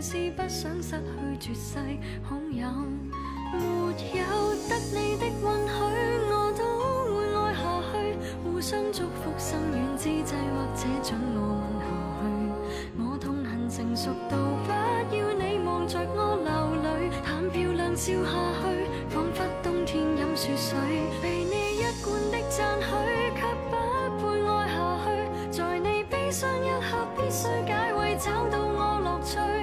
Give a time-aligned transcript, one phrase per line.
[0.00, 1.76] 是不想失去绝世
[2.22, 2.66] 好友。
[3.52, 3.58] 没
[4.18, 4.22] 有
[4.68, 5.44] 得你的允许，
[6.30, 6.60] 我都
[7.12, 7.60] 会爱下
[7.92, 7.92] 去，
[8.42, 11.86] 互相祝福，心軟之际，或者准我吻下
[12.22, 12.24] 去。
[12.98, 14.70] 我痛恨成熟到不
[15.14, 16.50] 要你望着我流
[16.82, 18.30] 淚，談漂亮笑下
[18.62, 20.78] 去，仿佛冬天饮雪水，
[21.20, 22.88] 被你一贯的赞许，
[23.36, 23.76] 却不
[24.16, 25.06] 配爱下去。
[25.50, 29.59] 在你悲伤一刻，必须解围，找到我乐趣。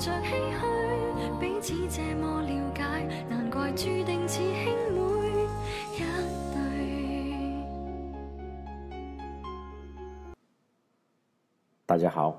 [0.00, 2.82] 着唏噓，彼此這麼了解，
[3.28, 5.00] 難怪注定似兄妹
[5.92, 5.98] 一
[6.54, 6.56] 對。
[11.84, 12.34] 大家好，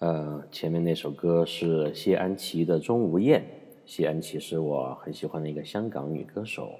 [0.00, 3.40] 呃，前面那首歌是谢安琪的《钟无艳》。
[3.86, 6.72] 谢安琪是我很喜欢的一个香港女歌手，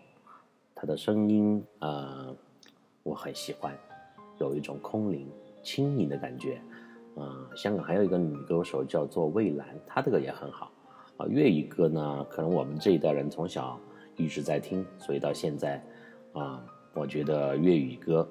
[0.74, 2.34] 她的声音呃
[3.04, 3.72] 我很喜欢，
[4.40, 5.30] 有一种空灵
[5.62, 6.60] 轻盈的感觉。
[7.18, 10.70] 呃，香港还有一个女歌手叫做蔚蓝，她这个也很好。
[11.16, 13.78] 啊、粤语歌呢，可能我们这一代人从小
[14.16, 15.84] 一直在听，所以到现在
[16.32, 18.28] 啊、我觉得粤语歌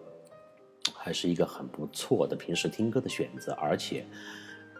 [0.95, 4.05] 还是一个很不错的平时听歌的选择，而且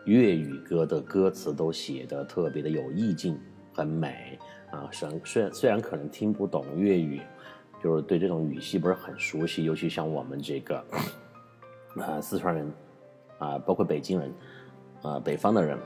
[0.06, 3.38] 粤语歌的歌词都写的特别的有意境，
[3.74, 4.40] 很美
[4.72, 4.88] 啊。
[4.94, 7.20] 虽然虽然虽然可能听不懂粤语，
[7.84, 10.78] 就是对这种语系不是很熟悉，尤其像我们这个
[11.98, 12.72] 啊四川人
[13.38, 14.34] 啊，包括北京人
[15.02, 15.78] 啊北方的人，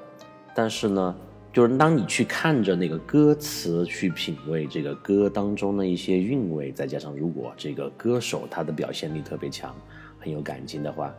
[0.55, 1.15] 但是呢。
[1.53, 9.75] 就是当你去看着那个歌词，去品味这个歌当中的一些韵味，再加上如果这个歌手他的表现力特别强，
[10.17, 11.13] 很有感情的话，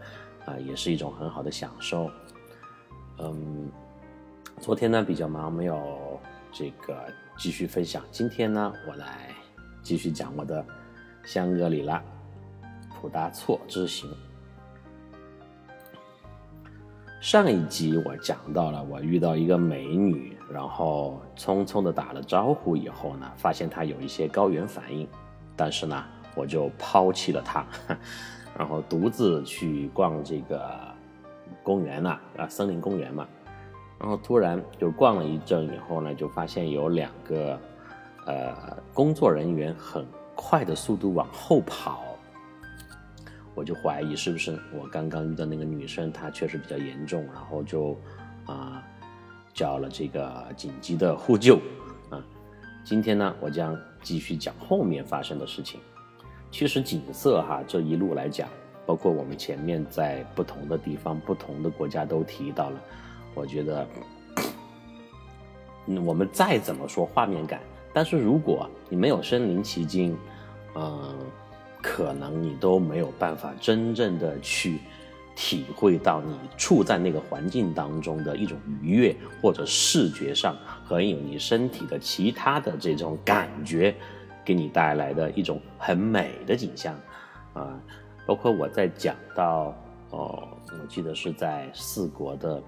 [0.47, 2.11] 啊、也是一种很好的享受。
[3.19, 3.71] 嗯，
[4.59, 6.19] 昨天呢比较忙，没有
[6.51, 6.97] 这个
[7.37, 8.03] 继续分享。
[8.11, 9.29] 今天呢，我来
[9.83, 10.65] 继续讲我的
[11.25, 12.03] 香格里拉
[12.99, 14.11] 普达措之行。
[17.23, 25.07] 上一集我讲到了，我遇到一个美女，然后匆匆的打了招呼以后呢，发现她有一些高原反应，
[25.55, 27.65] 但是呢，我就抛弃了她，
[28.59, 30.69] 然后独自去逛这个
[31.63, 33.25] 公园呐、啊，森林公园嘛。
[34.01, 37.57] 然后突然就逛了一阵以后呢，就发现有两个
[38.27, 42.03] 呃工作人员很快的速度往后跑。
[43.55, 47.97] 我就怀疑是不是我刚刚遇到那个女生，她确实比较严重，然后就
[48.47, 48.83] 啊、
[49.53, 51.57] 叫了这个紧急的呼救
[52.09, 52.19] 啊。
[52.83, 55.79] 今天呢，我将继续讲后面发生的事情。
[56.51, 58.49] 其实景色哈这一路来讲，
[58.87, 62.81] 包括我们前面在不同的地方、不同的国家都提到了，
[63.35, 63.87] 我觉得，
[65.87, 67.61] 嗯，我们再怎么说画面感，
[67.93, 70.17] 但是如果你没有身临其境，
[70.75, 71.15] 嗯。
[71.83, 74.79] 可能你都没有办法真正的去
[75.35, 83.95] 体会到你处在那个环境当中的一种愉悦，或者视觉上和有你身体的其他的这种感觉，
[84.45, 86.95] 给你带来的一种很美的景象
[87.55, 87.81] 啊。
[88.25, 89.75] 包括我在讲到
[90.11, 92.63] 哦，我记得是在四国的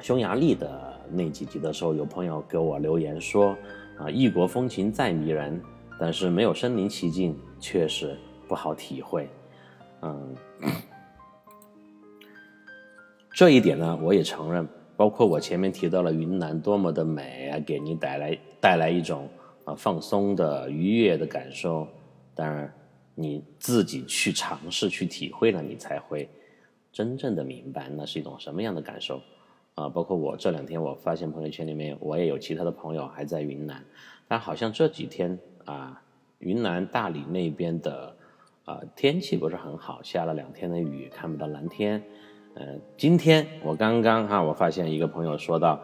[0.00, 3.54] 匈牙利的那几集的时候，有朋友给我留言说
[3.98, 5.60] 啊，异国风情再迷人。
[5.98, 9.28] 但是没有身临其境，确实不好体会。
[10.02, 10.36] 嗯，
[13.32, 14.68] 这一点呢，我也承认。
[14.94, 19.28] 包括我前面提到了云南多么的美啊，给你带来带来一种
[19.64, 21.88] 啊放松的愉悦的感受。
[22.34, 22.72] 当然，
[23.14, 26.28] 你自己去尝试去体会了，你才会
[26.92, 29.20] 真正的明白那是一种什么样的感受。
[29.74, 33.82] 啊，包括我这两天，我发现朋友圈里面我也有其他的朋友还在云南，
[34.28, 35.38] 但好像这几天。
[35.66, 36.00] 啊，
[36.38, 38.16] 云南大理那边的
[38.64, 42.02] 啊天气不是很好，下了两天的雨，看不到蓝天。
[42.54, 42.64] 呃，
[42.96, 45.78] 今天我刚刚哈、我发现一个朋友说到，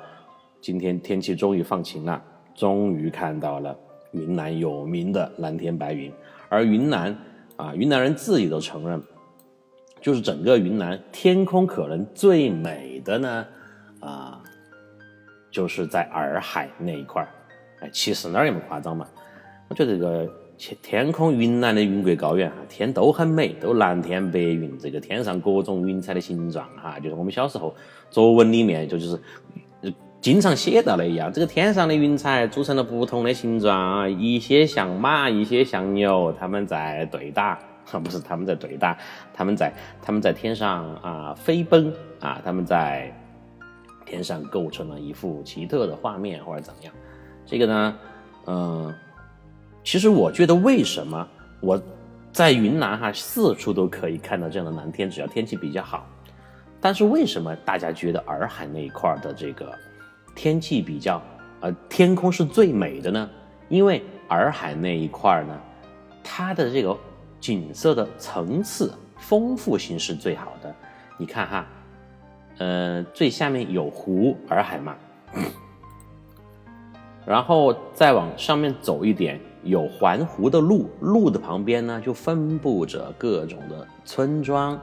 [0.61, 2.23] 今天天气终于放晴了，
[2.55, 3.76] 终于看到了
[4.12, 6.11] 云南有名的蓝天白云。
[6.49, 7.14] 而云南
[7.56, 9.02] 啊，云南人自己都承认，
[10.00, 13.46] 就是整个云南天空可能最美的呢，
[14.00, 14.43] 啊，
[15.50, 17.28] 就是在洱海那一块儿。
[17.81, 19.06] 哎，其实那儿也不夸张嘛。
[19.73, 27.75] 我觉得这个天天空云南的云贵高原啊，天都很美，都蓝天白云，这个天上各种云彩的形状哈，就是我们小时候
[28.11, 29.19] 作文里面就就是
[30.21, 37.59] 经常写到的一样，这个天上的云彩组成了不同的形状啊，一些像马，一些像牛，他们在对打。
[37.91, 38.99] 啊， 不是他们在对打，
[39.33, 39.73] 他们在
[40.03, 41.91] 他们在天上啊飞奔
[42.21, 43.11] 啊，他们在
[44.05, 46.93] 天上构成了一幅奇特的画面或者怎么样。
[47.47, 47.97] 这个呢，
[48.47, 48.95] 嗯，
[49.84, 51.29] 其实我觉得为什么
[51.61, 51.81] 我
[52.32, 56.06] 在云南哈四处都可以看到这样的蓝天，只要天气比较好。
[56.81, 59.73] 但是为什么大家觉得洱海那一块的这个
[60.34, 61.23] 天气比较
[61.61, 63.31] 呃天空是最美的呢？
[63.69, 65.61] 因为洱海那一块呢，
[66.23, 66.96] 它的这个。
[67.43, 70.73] 景色的层次丰富性是最好的，
[71.19, 71.67] 你看哈，
[72.58, 74.94] 呃，最下面有湖洱海嘛，
[77.26, 84.81] 然后再往上面走一点，有环湖的路，路的旁边呢就分布着各种的村庄，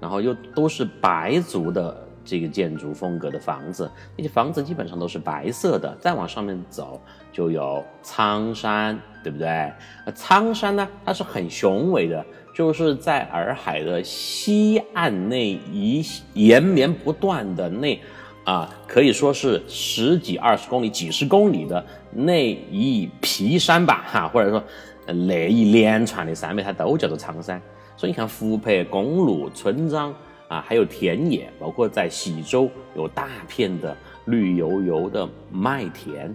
[0.00, 5.96] 然后又都是白族的这个建筑风格的房子，那些房子基本上都是白色的。
[6.00, 7.00] 再往上面走，
[7.32, 8.98] 就有苍山。
[9.24, 9.72] 对不对？
[10.16, 17.96] 苍山呢，它是很雄伟的，就是在洱海的西岸那一延绵不断的那
[18.44, 24.62] 啊，可以说是十几二十公里、几十公里的那一皮山吧，哈，或者说
[25.06, 27.60] 那一连串的山脉，它都叫做苍山。
[27.96, 30.14] 所以你看，湖泊、公路、村庄
[30.48, 36.34] 啊，还有田野，包括在喜洲有大片的绿油油的麦田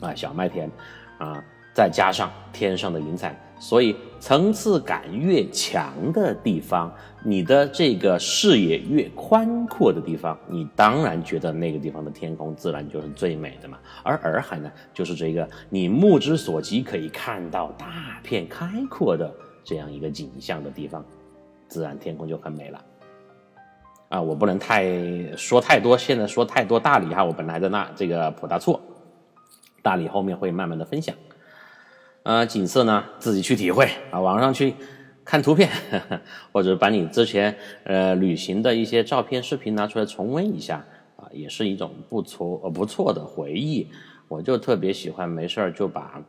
[0.00, 0.70] 啊，小麦田
[1.18, 1.42] 啊。
[1.72, 6.94] 再加上天上的云彩，所以层次感越强的地方，
[7.24, 13.78] 你的这个视野越宽阔的地方，你当然觉得那个地方的天空自然就是最美的嘛。
[14.04, 19.32] 而洱海呢，就是这个你目之所及可以看到大片开阔的
[19.64, 21.02] 这样一个景象的地方，
[21.66, 22.84] 自然天空就很美了。
[24.10, 24.84] 啊，我不能太
[25.36, 28.80] 说太多，现在说太多大理哈，我本来在那这个普达措，
[29.82, 31.14] 大理后面会慢慢的分享。
[32.22, 34.74] 呃，景色呢，自己去体会啊，网上去
[35.24, 35.70] 看图片，
[36.52, 40.84] 或者把你之前呃旅行的一些照片、视频拿出来重温一下
[41.16, 43.88] 啊，也是一种不错呃不错的回忆。
[44.28, 46.22] 我就特别喜欢没事儿就把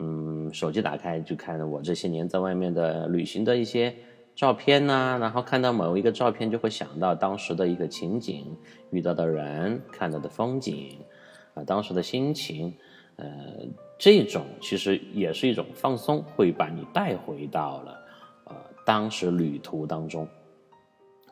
[0.00, 3.94] 嗯手机打开，就看我这些年在外面的旅行的一些
[4.34, 8.56] 照片呐，然后看到某一个照片，就会想到当时的一个情景、
[8.90, 10.98] 遇到的人、看到的风景
[11.54, 12.74] 啊，当时的心情，
[13.18, 13.26] 呃。
[14.00, 17.98] 这种其实也是一种放松，会把你带回到了
[18.44, 18.54] 呃
[18.86, 20.28] 当时旅途当中，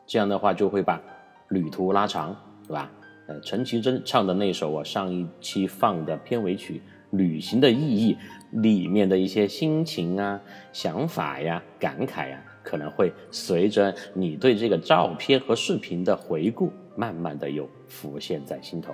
[0.05, 1.01] 这样的话就会把
[1.47, 2.35] 旅途拉长，
[2.67, 2.91] 对吧？
[3.27, 6.81] 呃，陈绮贞唱的那首我上一期放的片尾曲
[7.17, 8.17] 《旅行的意义》
[8.61, 10.37] 里面的一些心情啊、
[10.73, 18.93] 想法呀、感慨呀，可能会随着你对这个照片和视频的回顾，慢慢的又浮现在心头。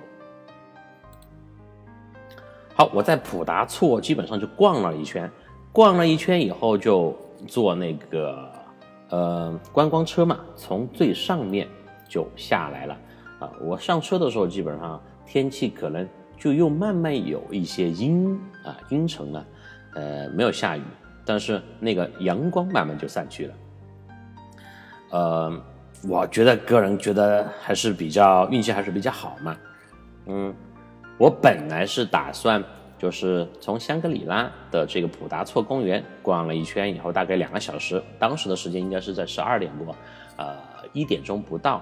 [2.76, 5.30] 好，我在普达措基本上就逛了一圈，
[5.70, 7.16] 逛了一圈以后就
[7.46, 8.50] 坐那个
[9.10, 11.68] 呃观光车嘛，从最上面
[12.08, 12.98] 就下来了
[13.38, 13.48] 啊。
[13.60, 16.04] 我上车的时候基本上天气可能
[16.36, 19.46] 就又慢慢有一些阴啊阴沉了，
[19.94, 20.82] 呃没有下雨，
[21.24, 23.54] 但是那个阳光慢慢就散去了。
[25.10, 25.62] 呃，
[26.08, 29.56] 我觉得个人觉得还是比较运气还是比较好嘛，
[30.26, 30.52] 嗯。
[31.16, 32.62] 我本来是打算，
[32.98, 39.94] 就是从香格里拉的这个普达措公园逛了一圈以后，大概两个小时，当时的时间应该是在十二点多，
[40.36, 40.56] 呃，
[40.92, 41.80] 一点钟不到。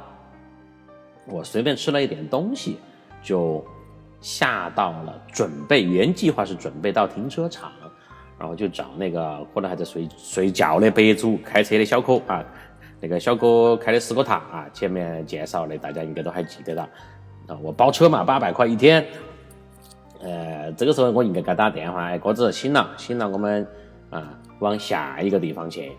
[1.26, 2.76] 我随便吃了一点东西，
[3.22, 3.64] 就
[4.20, 7.72] 下到了准备原计划是准备到停车场，
[8.38, 12.44] 然后就找那个可能还在睡睡觉的白族开车的小哥啊，
[13.00, 16.88] 那个小哥开的斯柯达啊，前面介绍的大家应该都还记得的。
[17.60, 19.04] 我包车嘛，八百块一天。
[20.20, 23.66] 呃，这个时候我应该给他打电话，哎，哥子醒了，醒了，我们
[24.10, 25.92] 啊往下一个地方去。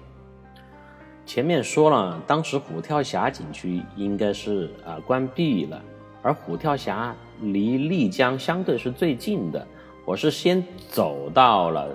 [1.26, 5.82] 前面说了，当时虎跳峡景区应该是啊关闭了，
[6.22, 9.68] 而虎跳峡离丽江相对是最近的。
[10.06, 11.90] 我是先走到了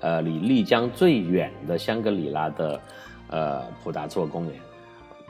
[0.00, 2.80] 呃离丽江最远的香格里拉的
[3.28, 4.54] 呃普达措公园。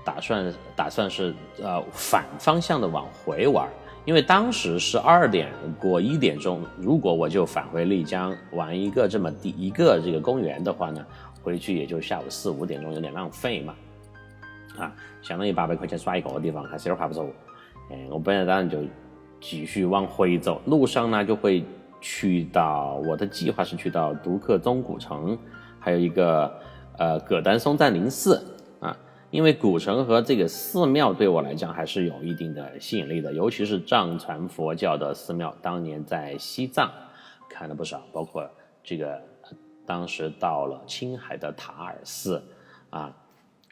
[0.04, 3.68] 打算打算是呃反方向的往回玩，
[4.04, 11.04] 因为当时是二点过一点钟，如果我就返回丽江玩一个这么第一个这个公园的话呢，
[11.42, 13.74] 回去也就下午四五点钟，有点浪费嘛，
[14.78, 14.92] 啊，
[15.22, 17.24] 相当于八百块钱耍一个地方，还是有点划不着。
[17.90, 18.78] 哎，我本来打算就
[19.40, 21.64] 继续往回走，路上呢就会
[22.00, 25.38] 去到我的计划是去到独克宗古城，
[25.78, 26.52] 还有一个
[26.98, 28.42] 呃葛丹松赞林寺，
[29.34, 36.88] 因为古城和这个寺庙对我来讲还是有一定的吸引力的，尤其是藏传佛教的寺庙，当年在西藏
[37.50, 38.48] 看了不少，包括
[38.84, 39.20] 这个
[39.84, 42.40] 当时到了青海的塔尔寺
[42.90, 43.12] 啊。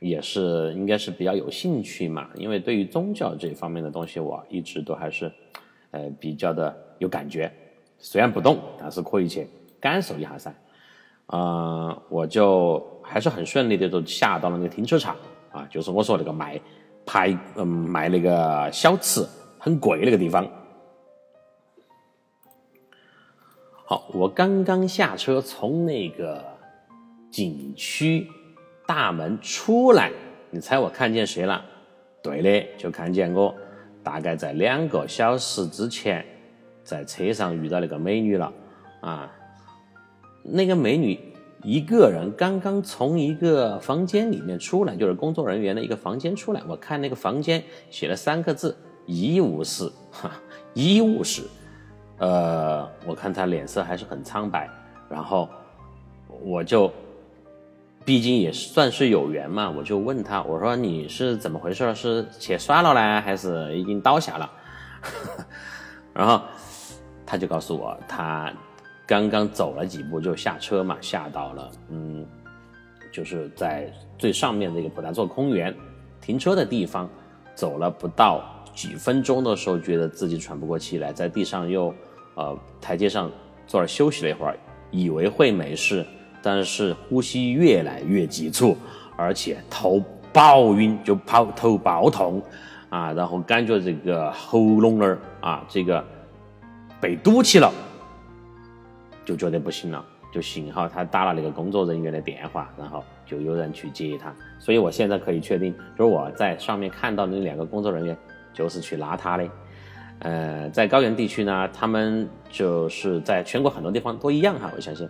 [0.01, 5.31] 也是应该是比较有兴趣嘛，因为对于宗教这方面的东西，我一直都还是，
[5.93, 7.49] 呃，比较的有感觉。
[7.99, 9.47] 虽然不懂，但是可以去
[9.79, 10.53] 感受一下噻。
[11.29, 15.15] 嗯，我就还是很顺利的就下到了那个停车场
[15.53, 16.61] 啊，就是我说那个卖
[17.07, 19.27] 牌嗯卖那个小吃
[19.59, 20.47] 很贵那个地方。
[23.85, 26.45] 好，我刚刚下车，从那个
[27.31, 28.29] 景区。
[28.85, 30.11] 大门出来，
[30.51, 31.65] 你猜我看见谁了？
[32.21, 33.55] 对的，就看见我。
[34.03, 36.27] 大概在两个小时之前，
[36.83, 38.53] 在车上遇到那个美女了。
[39.01, 39.33] 啊，
[40.43, 41.19] 那个美女
[41.63, 46.63] 一个人刚刚从一个房间里面出来，就是工作人员的一个房间出来。
[46.69, 48.77] 我看那个房间写了三个字：
[49.07, 49.91] 医务室。
[50.11, 50.31] 哈，
[50.75, 51.43] 医务室。
[52.19, 54.69] 呃，我看他脸色还是很苍白。
[55.09, 55.49] 然后
[56.43, 56.93] 我就。
[58.05, 61.95] 毕竟也算是有缘嘛，我就问他，我说你是怎么回事？
[61.95, 64.51] 是切算了呢，还是已经倒下了？
[66.13, 66.43] 然后
[67.25, 68.53] 他就告诉我，他
[69.13, 72.25] 刚刚走了几步就下车嘛，下到了嗯，
[73.13, 75.75] 就是在最上面这个普达措空园
[76.19, 77.07] 停车的地方，
[77.55, 78.43] 走了不到
[78.75, 81.95] 几分钟的时候，觉得自己喘不过气来，在地上又
[82.37, 83.31] 呃台阶上
[83.67, 84.57] 坐着休息了一会儿，
[84.91, 86.07] 以为会没事。
[86.41, 88.75] 但是呼吸越来越急促，
[89.15, 90.03] 而且头
[90.33, 92.43] 爆晕，就跑头爆痛
[92.89, 96.03] 啊，然后感觉这个喉咙那儿啊，这个
[96.99, 97.71] 被堵起了，
[99.25, 100.05] 就觉得不行了。
[100.33, 104.35] 就幸好他打了那个工作人员的电话，然后就有人去接他。
[104.59, 108.17] 所以我现在可以确定，就是我在上面看到的那两个工作人员
[108.55, 109.47] 就是去拉他的。
[110.21, 115.07] 呃，在高原地区呢，他们就是在全国很多地方都一样哈，我相信。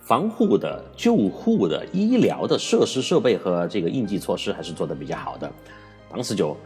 [0.00, 5.50] 防护的、救护的、医疗的设施设备和这个应急措施还是做的比较好的。
[6.08, 6.56] 当时就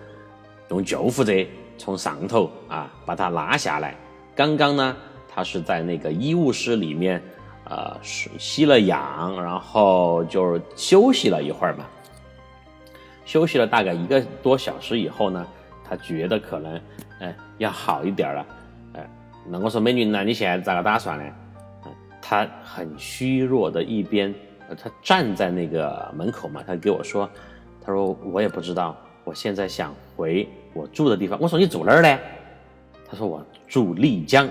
[0.68, 1.32] 用救护车
[1.78, 3.96] 从上头啊把他拉下来。
[4.34, 4.96] 刚刚呢，
[5.36, 7.22] 他是在那个医务室里面，
[7.64, 11.84] 呃，吸了氧，然后就休息了一会儿嘛。
[13.26, 15.46] 休息了大概一个多小时以后呢，
[15.84, 16.80] 他觉得可能
[17.20, 18.46] 哎要好一点了。
[18.94, 19.06] 哎，
[19.46, 21.24] 那我说美女，那你现在咋个打算呢？
[22.22, 24.34] 他很虚弱的一边，
[24.82, 27.28] 他站在那个门口嘛，他给我说，
[27.84, 31.38] 他说我也不知道，我现在想回我住的地方。
[31.38, 32.18] 我说你住哪儿呢？
[33.06, 34.48] 他说我住丽江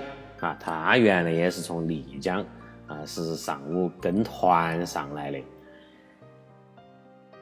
[0.54, 2.44] 他原来也是从丽江
[2.86, 5.38] 啊，是上午跟团上来的。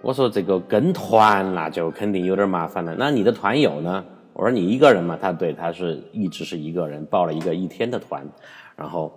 [0.01, 2.95] 我说这个跟团那就肯定有点麻烦了。
[2.99, 4.05] 那你的团友呢？
[4.33, 8.27] 我说你一个人嘛，他对他是一直是一个人报了一个一天的团，
[8.77, 9.13] 然后。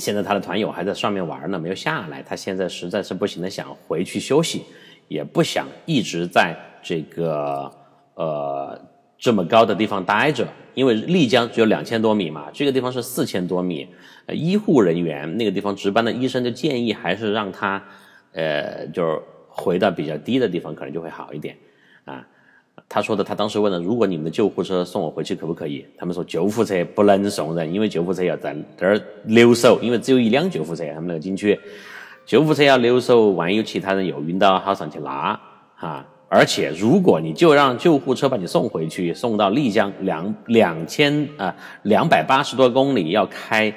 [0.00, 2.20] 现在他的团友还在上面玩呢，没有下来。
[2.20, 4.64] 他现在实在是不行了，想回去休息，
[5.06, 7.70] 也不想一直在这个
[8.14, 8.76] 呃
[9.16, 13.88] 这么高的地方待着，因为丽江只有两千多米嘛，这个地方是四千多米。
[14.32, 17.82] 医护人员那个地方值班的医生就建议，还是让他
[18.32, 21.56] 呃就是回到比较低的地方，可能就会好一点
[22.04, 22.26] 啊。
[22.88, 25.84] 他说的，他当时问了，如果你们的救护车送我回去可不可以？
[25.96, 31.58] 他们说救护车不能送人，因为救护车要在这儿留守，因为只有一辆救护车，他们那个景区，
[32.26, 35.38] 救护车要留守，万一有其他人又晕倒，好上去拉
[35.76, 36.04] 哈。
[36.34, 43.72] 而且如果你就让救护车把你送回去，送到丽江两两千啊两百八十多公里，要开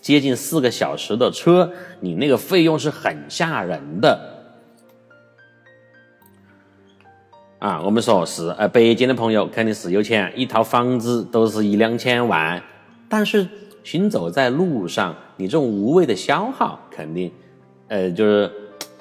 [0.00, 4.18] 接近四个小时的车，你那个费用是很吓人的。
[7.60, 12.60] 啊，我们说是，呃，北京的朋友肯定是有钱，一套房子都是一两千万，
[13.08, 13.46] 但是
[13.84, 17.30] 行走在路上，你这种无谓的消耗，肯定，
[17.86, 18.50] 呃，就是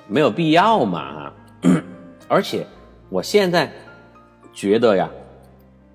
[0.08, 1.34] 没有必要嘛，
[2.30, 2.68] 而且
[3.10, 3.72] 我现在
[4.54, 5.10] 觉得呀，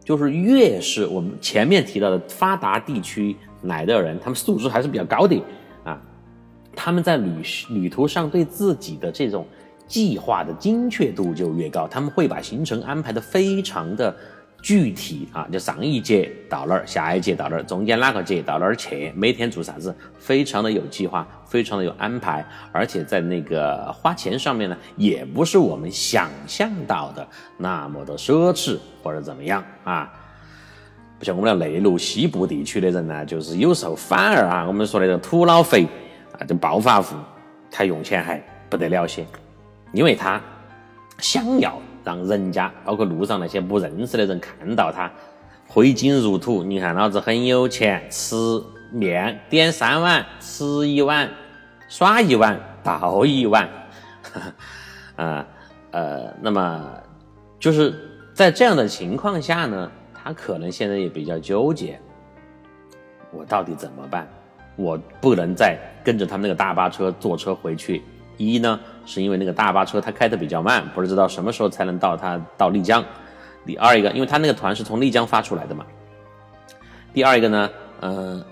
[0.04, 5.40] 就是越是我们前面提到的发达地区来的人，他们素质还是比较高的
[5.84, 6.00] 啊，
[6.74, 7.30] 他们在旅
[7.70, 9.46] 旅途上对自己的这种。
[9.86, 14.16] 计划的精确度就越高，他们会把行程安排的非常的
[14.64, 22.42] 具体啊，就上一节到哪儿，下一节到哪儿，中间哪个节到哪儿去，每天做啥子，非常的有计划，非常的有安排，
[22.72, 27.28] 而且在那个花钱上面呢，也不是我们想象到的
[27.58, 30.10] 那么的奢侈或者怎么样啊。
[31.18, 35.86] 不像我们的内陆西部地区的人呢，就是有时候反而啊，我们说的这个土老肥
[36.38, 37.14] 啊，这暴发户，
[37.70, 39.26] 他用钱还不得了些，
[39.92, 40.40] 因为他
[41.18, 45.10] 想要让人家，包括路上那些不认识的人看到他
[45.66, 46.62] 挥金如土。
[46.62, 51.28] 你看老子很有钱，吃面点三碗，吃一碗，
[51.88, 53.68] 耍一碗，倒一碗，
[55.16, 55.46] 啊
[55.90, 56.86] 呃，那么
[57.58, 57.94] 就是
[58.34, 61.98] 在这样的情况下呢，他可能现在也比较纠结，
[63.32, 64.28] 我到底怎么办？
[64.76, 68.02] 我不能再跟着他们那个大巴车坐车回去。
[68.36, 73.04] 一呢，是因为那个大巴车它开的比较慢，不知道什么时候才能到它到丽江。
[73.66, 75.86] 第二一个，因为他那个团是从丽江发出来的嘛。
[77.14, 77.70] 第二一个呢，
[78.00, 78.44] 呃，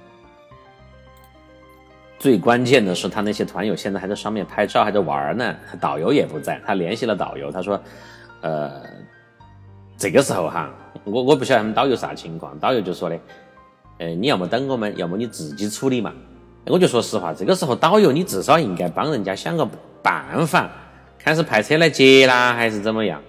[2.19, 6.59] 最关键的是他那些团友现在还在上面拍照，还在玩呢，导游也不在。
[6.65, 7.79] 他联系了导游，他说，
[8.41, 8.83] 呃，
[9.99, 10.71] 这个时候哈，
[11.05, 13.21] 我我不晓得他们导游啥情况，导游就说嘞，
[13.99, 16.11] 呃，你要么等我们，要么你自己处理嘛。
[16.66, 19.69] 我就说实话，这个时候导游你至少应该帮人家想个
[20.00, 20.71] 办法，
[21.19, 23.21] 看是派车来接啦，还是怎么样？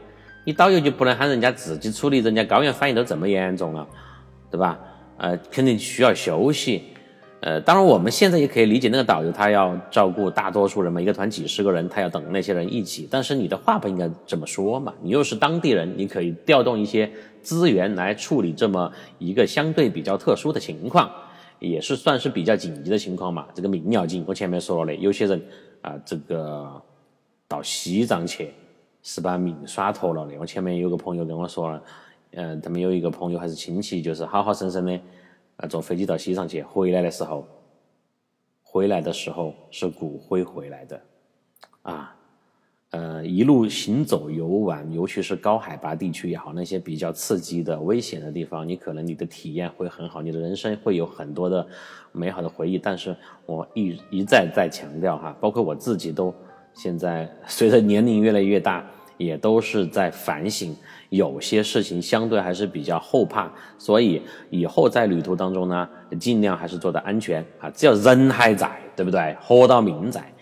[0.46, 3.88] 你导游就不能喊人家自己处理，人家高原反应都这么严重了，
[4.52, 4.78] 对吧？
[5.18, 6.84] 呃，肯定需要休息。
[7.40, 13.08] 呃，当然我们现在也可以理解那个导游他要照顾大多数人嘛，一个团几十个人，他要等那些人一起。
[13.10, 17.10] 但是你的话不应该这么说嘛，你又是当地人，你可以调动一些
[17.42, 21.12] 资源来处理这么一个相对比较特殊的情况。
[21.64, 24.24] 也是算是比较紧急的情况嘛，这个命要紧。
[24.28, 25.42] 我前面说了的，有些人
[25.82, 26.82] 啊，这个
[27.48, 28.54] 到西藏去
[29.02, 30.36] 是把命耍脱了的。
[30.38, 31.84] 我前面有个朋友跟我说了，
[32.32, 35.00] 嗯，他们有一个朋友还是亲戚，就是好好生生的，
[35.70, 37.48] 坐飞机到西藏去，回来的时候，
[38.62, 41.02] 回来的时候是骨灰回来的，
[41.84, 42.16] 啊。
[42.94, 51.66] 呃，一路行走游玩，尤其是高海拔地区也好，那些比较刺激的、危险的地方，你可能你的体验会很好，你的人生会有很多的
[52.12, 52.78] 美好的回忆。
[52.78, 53.16] 但是
[53.48, 56.32] 我一一再再强调哈，包括我自己都
[56.76, 58.86] 现在随着年龄越来越大，
[59.18, 60.76] 也都是在反省，
[61.10, 65.90] 有些事情相对还是比较后怕，所以以后在旅途当中呢，
[66.20, 69.36] 尽量还是做的安全啊，只要人还在，对不对？
[69.42, 70.33] 活到命在。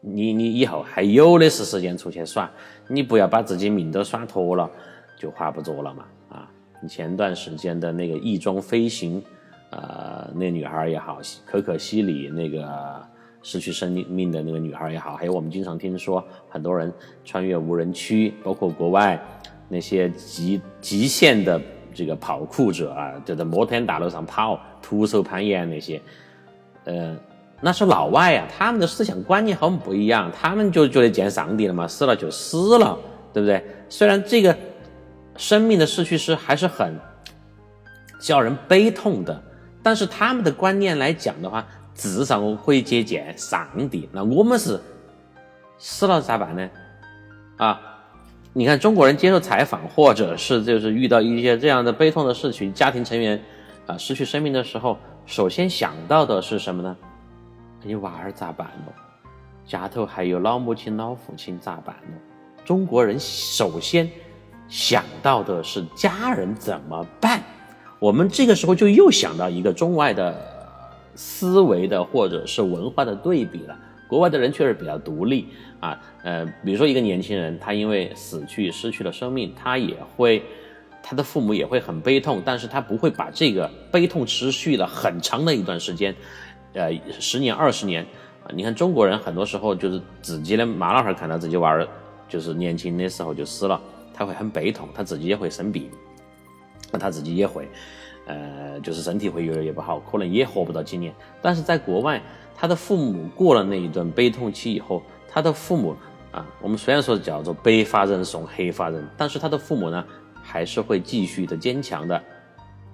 [0.00, 2.50] 你你以后还有的是时间出去耍，
[2.86, 4.70] 你不要把自己命都耍脱了，
[5.16, 6.50] 就划不着了嘛啊！
[6.80, 9.22] 你前段时间的那个翼装飞行，
[9.70, 13.02] 呃，那女孩也好，可可西里那个
[13.42, 16.92] 失去生命的那个女孩也好，还有我们经常听说很多人
[17.24, 19.20] 穿越无人区，包括国外
[19.68, 21.60] 那些极极限的
[21.92, 26.00] 这个跑酷者啊，就在摩天大楼上跑，徒手攀岩那些，
[26.84, 27.16] 呃。
[27.60, 32.96] 那是老外呀，他们的思想观念和我们不一样，他们就觉得见上帝了嘛，死了就死了，
[33.32, 33.64] 对不对？
[33.88, 34.56] 虽然这个
[35.36, 36.96] 生命的逝去是还是很
[38.20, 39.42] 叫人悲痛的，
[39.82, 44.08] 但是他们的观念来讲的话，至少我可以接见上帝。
[44.12, 44.80] 那我们是
[45.78, 46.70] 死了咋办呢？
[47.56, 47.80] 啊，
[48.52, 53.42] 你看中国人接受采访，或者是就是遇到一些这样的悲痛的事情，家庭成员
[53.86, 56.96] 啊失去生命的时候，首先想到的是什么呢？
[57.88, 58.92] 你娃儿咋办咯？
[59.66, 62.62] 家头还有老母亲、老父亲咋办咯？
[62.66, 64.06] 中国人首先
[64.68, 67.42] 想到的是家人怎么办？
[67.98, 70.38] 我们这个时候就又想到一个中外的
[71.14, 73.74] 思维的或者是文化的对比了。
[74.06, 75.48] 国外的人确实比较独立
[75.80, 80.42] 啊，呃，比如说一个年轻人，他因为死去失去了生命，他也会，
[81.02, 86.14] 他的父母也会很悲痛，但是他不会把这个悲痛持续了很长的一段时间。
[86.74, 88.04] 呃，十年二十年
[88.44, 91.86] 啊，你看中国人很多时候就是自己的妈老汉儿看到自己娃儿
[92.28, 93.80] 就是年轻的时候就死了，
[94.12, 95.90] 他会很悲痛，他自己也会生病，
[96.92, 97.68] 那他自己也会，
[98.26, 101.12] 呃，就是身体会越来越不好，可能也活不到几年。
[101.40, 102.22] 但是在国外，
[102.54, 105.96] 他的父母过了那一段悲痛期以后，他的父母
[106.30, 110.04] 啊，我们虽然说叫做白发人送黑发人，但是他的父母呢，
[110.42, 112.22] 还是会继续的坚强的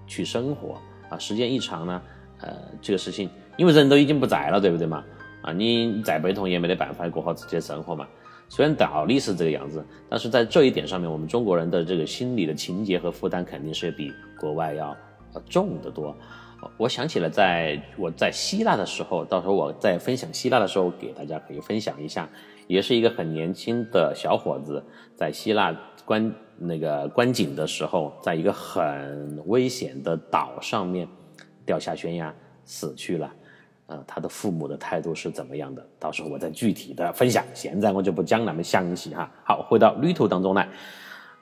[0.07, 2.03] 去生活啊，时间一长呢，
[2.41, 3.29] 呃，这个事情。
[3.57, 5.05] 因为人都已经不在了，对不对嘛？
[5.43, 8.07] 啊，你再悲痛也没得办法过好自己的生活嘛。
[8.49, 14.97] 虽然道理是这个样子，但是在这一点上面，我们中国人的这个心理的情节和负担肯定是比国外要
[15.49, 16.17] 重得多。
[16.79, 22.29] 我想起了，在我在希腊的时候，到时候我在分享希腊的时候，给大家可以分享一下，
[22.67, 24.83] 也是一个很年轻的小伙子，
[25.15, 25.75] 在希腊
[26.07, 31.07] 观那个观景的时候，在一个很危险的岛上面
[31.67, 33.31] 掉下悬崖死去了。
[33.87, 35.87] 呃，他的父母的态度是怎么样的？
[35.99, 37.45] 到时候我再具体的分享。
[37.53, 39.31] 现在我就不讲那么详细哈。
[39.45, 40.69] 好，回到旅途当中来。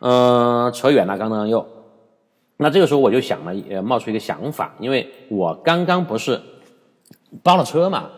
[0.00, 1.64] 嗯，扯远了，刚刚又
[2.56, 6.40] 那这个时候我就想了，呃，冒出一个想法，因为我刚刚不是
[7.42, 8.10] 包了车嘛，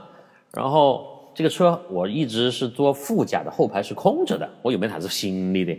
[0.52, 5.78] 然后这个车我一直是坐副驾的，后排是空着的，我有没有啥子行李的？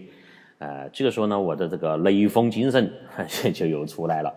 [0.59, 2.91] 呃，这个时候呢，我的这个雷锋精神
[3.53, 4.33] 就又出来了，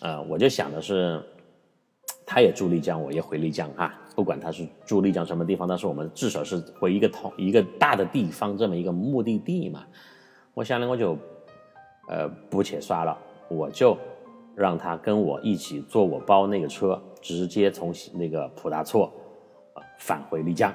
[0.00, 1.22] 呃，我就想的是，
[2.26, 9.84] 他也住丽江，我也回丽江哈，不管他是住丽江什么地方，但是我们至少是回一个同一个大的地方这么一个目的地嘛，
[10.52, 11.16] 我想呢，我就
[12.08, 13.16] 呃不且算了。
[13.48, 13.96] 我就
[14.56, 19.12] 让他跟我一起坐我包那个车，直接从那个普达措
[19.98, 20.74] 返回丽江。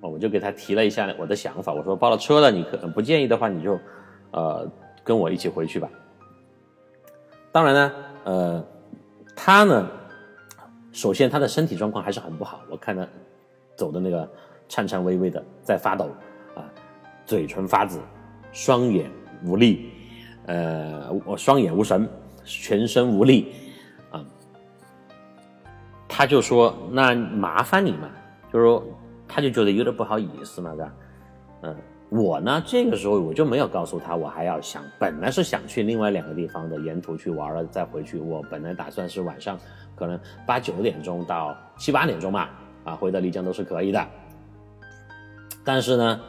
[0.00, 3.78] 我就给他提了一下我的想法，我说包了车了，你可能不介意的话，你就
[4.30, 4.66] 呃
[5.04, 5.86] 跟我一起回去吧。
[7.52, 7.92] 当然呢，
[8.24, 8.64] 呃，
[9.36, 9.90] 他呢，
[10.98, 13.06] 首先他的身体状况还是很不好，我看他
[13.76, 14.28] 走的那个
[14.68, 16.10] 颤颤巍巍的，在发抖
[16.56, 16.68] 啊，
[17.24, 18.00] 嘴唇发紫，
[18.50, 19.08] 双眼
[19.44, 19.92] 无力。
[20.46, 22.08] 呃，我双眼无神，
[22.44, 23.54] 全身无力，
[24.10, 24.24] 啊，
[26.08, 28.10] 他就说：“那麻烦你嘛，
[28.52, 28.84] 就是说，
[29.28, 30.94] 他就觉得有点不好意思嘛，是吧？
[31.62, 31.76] 嗯，
[32.10, 38.18] 我呢，这个时候我就没有告诉他，我还要想，本来是想去另外两个地方的，沿途去玩了再回去。
[38.18, 39.58] 我本来打算是晚上
[39.94, 42.48] 可能八九点钟到七八点钟嘛，
[42.84, 44.06] 啊，回到丽江都是可以的。
[45.64, 46.20] 但是呢。”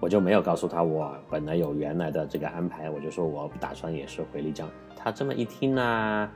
[0.00, 4.68] 我就没有告诉他，我本来有原来的这个安排，我就说我打算也是回丽江。
[4.94, 6.30] 他这么一听呢，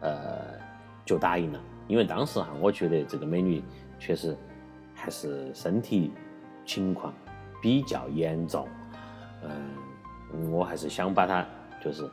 [0.00, 0.42] 呃，
[1.06, 1.58] 就答应了。
[1.88, 3.64] 因为当时哈，我觉得这个美女
[3.98, 4.36] 确实
[4.92, 6.12] 还是身体
[6.66, 7.14] 情况
[7.64, 8.68] 比较严重，
[9.42, 11.42] 嗯，我还是想把它
[11.82, 12.06] 就是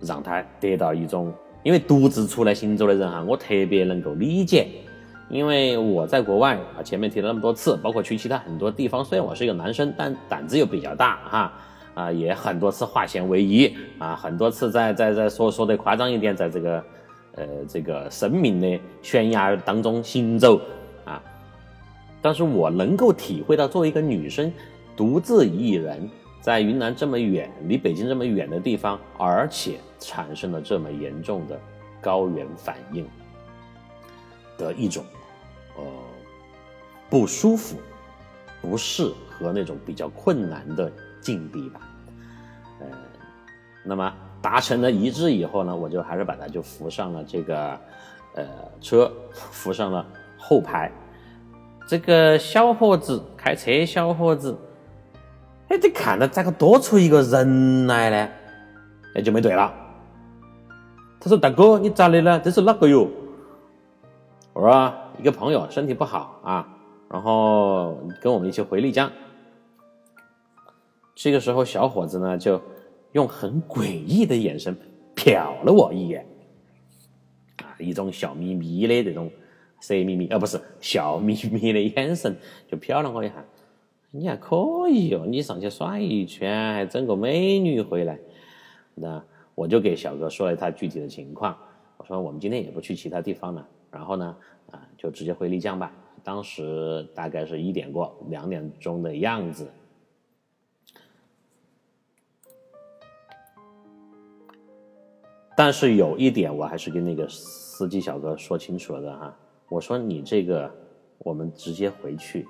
[0.00, 1.30] 让她得到一种，
[1.62, 4.68] 因为独自出来行走的人哈，我特别能够理解。
[5.28, 11.52] 因为我在国外啊，前面提了那么多次，包括去其他很多地方，虽然我是一个男生，但胆子又比较大哈，
[11.94, 16.84] 啊，也很多次化险为夷啊，很多次在在在说说的夸张一点，在这个
[17.32, 20.58] 呃这个生命的悬崖当中行走
[21.04, 21.20] 啊，
[22.22, 24.50] 但是我能够体会到，作为一个女生，
[24.96, 26.08] 独自一人
[26.40, 31.60] 在云南这么远，离北京这么远的地方，而且产生了这么严重的
[32.00, 33.06] 高原反应
[34.56, 35.04] 的一种。
[35.76, 35.84] 呃，
[37.10, 37.76] 不舒服、
[38.62, 41.80] 不适和那种比较困难的境地吧。
[42.80, 42.86] 呃，
[43.84, 47.78] 那么达成了一致以后呢，我就还是把它就扶上了这个
[48.34, 48.46] 呃
[48.80, 50.06] 车，扶上了
[50.38, 50.90] 后排。
[51.86, 54.58] 这个小伙子开车，小伙子，
[55.68, 58.28] 哎，这看到咋个多出一个人来呢？
[59.14, 59.72] 哎，就没对了。
[61.20, 62.40] 他说：“大哥，你咋的呢？
[62.40, 63.10] 这是哪个哟？”
[64.52, 64.92] 我说。
[65.18, 66.68] 一个朋友身体不好啊，
[67.08, 69.10] 然后跟我们一起回丽江。
[71.14, 72.60] 这个时候，小伙子呢就
[73.12, 74.76] 用很诡异的眼神
[75.14, 76.26] 瞟了我一眼，
[77.64, 79.30] 啊，一种笑眯眯的这种
[79.80, 82.36] 色眯眯，啊不是笑眯眯的眼神，
[82.70, 83.42] 就瞟了我一下。
[84.16, 88.18] 你还可以哦，你上去耍一圈，还整个美女回来。
[88.94, 89.22] 那
[89.54, 91.56] 我就给小哥说了他具体的情况，
[91.98, 94.36] 我说我们今天也不去其他地方了，然后呢。
[94.72, 95.92] 啊，就直接回丽江吧。
[96.24, 99.64] 当时大概是一点过两点钟的样子。
[105.56, 109.36] 但是有一点，我还是跟那个司机小哥说清楚了的哈。
[109.68, 110.68] 我说你这个，
[111.18, 112.44] 我们直接回去。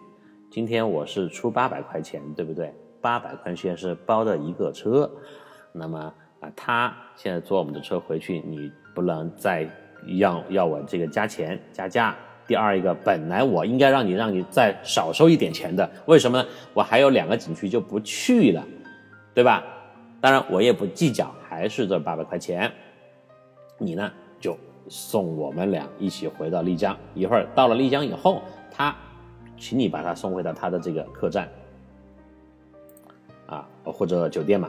[0.56, 2.72] 今天我是出八百块钱，对不对？
[3.02, 5.10] 八百块钱是包的一个车。
[5.70, 5.98] 那么
[6.40, 9.68] 啊，他现在坐我们的车回去，你不能再。
[10.18, 12.16] 要要我这个加钱加价，
[12.46, 16.48] 第二一个本来我应该让你让你再少收一点钱的，为什么呢？
[16.72, 18.64] 我还有两个景区就不去了，
[19.34, 19.62] 对吧？
[20.22, 22.72] 当然我也不计较，还是这八百块钱。
[23.76, 24.56] 你呢就
[24.88, 28.40] 送我们俩一起回到丽江，一会儿到了丽江以后，
[28.70, 28.96] 他
[29.56, 31.48] 请你把他送回到他的这个客栈，
[33.46, 34.68] 啊或者酒店嘛。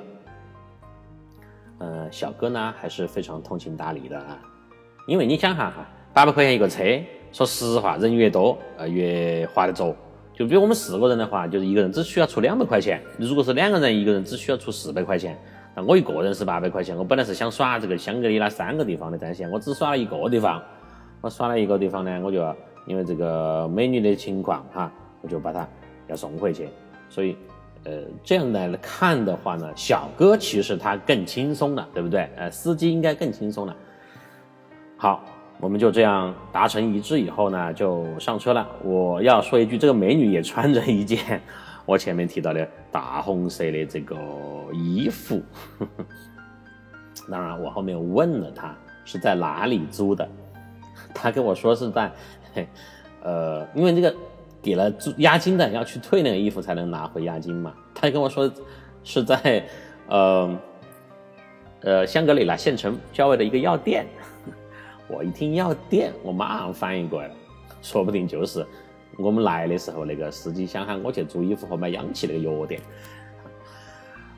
[1.79, 4.39] 呃，小哥呢还是非常通情达理的啊。
[5.05, 6.83] 因为你想哈哈，八百块钱一个车，
[7.31, 9.95] 说实话，人越多呃越划得着。
[10.33, 13.01] 就比如我们四个人的话，就是一个人只需要出两百块钱。
[13.17, 15.37] 如果是两个人，一个人只需要出四百块钱。
[15.75, 16.95] 那我一个人是八百块钱。
[16.95, 20.61] 我本来是想耍这个香格里拉三个地方的，但是我只耍了一个地方。
[21.21, 22.39] 我耍了一个地方呢，我就
[22.87, 25.67] 因为这个美女的情况哈，我就把她
[26.07, 26.69] 要送回去。
[27.09, 27.37] 所以，
[27.83, 32.29] 呃，这样来看的话呢，小哥其实他更轻松了，对不对？
[32.35, 33.75] 呃，司机应该更轻松了。
[34.97, 35.23] 好，
[35.59, 38.67] 我们就这样达成一致以后呢，就上车了。
[38.83, 41.41] 我要说一句，这个美女也穿着一件
[41.85, 44.15] 我前面提到的大红色的这个
[44.73, 45.41] 衣服。
[47.31, 50.27] 当然，我后面问了她是在哪里租的，
[51.13, 52.11] 她跟我说是在，
[53.21, 54.15] 呃，因为这个
[54.61, 57.73] 给了租押金的要去退那个衣服才能拿回押金嘛。
[57.93, 58.49] 他就跟我说
[59.03, 59.67] 是在，
[60.07, 60.57] 呃，
[61.81, 64.05] 呃香格里拉县城郊外的一个药店。
[65.09, 67.35] 我一听药店，我马上反应过来了，
[67.81, 68.65] 说不定就是
[69.17, 72.81] 我们来的时候那个司机想喊我去租衣服和买氧气那个药店。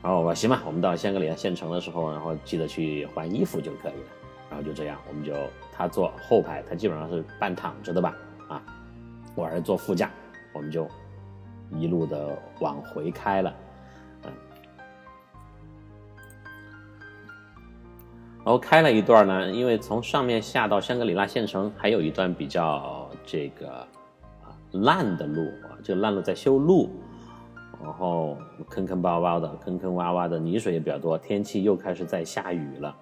[0.02, 4.08] 然后我行吧，我们到香格里拉县城的时候，然后记得去换衣服就可以了。
[4.48, 5.34] 然后就这样，我们就
[5.80, 8.14] 他坐后排，他基本上是半躺着的吧，
[8.48, 8.62] 啊，
[9.34, 10.10] 我儿子坐副驾，
[10.52, 10.86] 我们就
[11.70, 13.54] 一路的往回开了，
[14.24, 14.32] 嗯。
[18.44, 23.88] 然后开了一段呢，因为从上面下到香格里拉县城还有一段比较这个
[24.72, 26.90] 烂的路啊，这个烂路在修路。
[27.82, 28.36] 然后
[28.68, 32.94] 坑坑洼洼的，坑坑洼洼的，泥水也比较多，天气又开始在下雨了。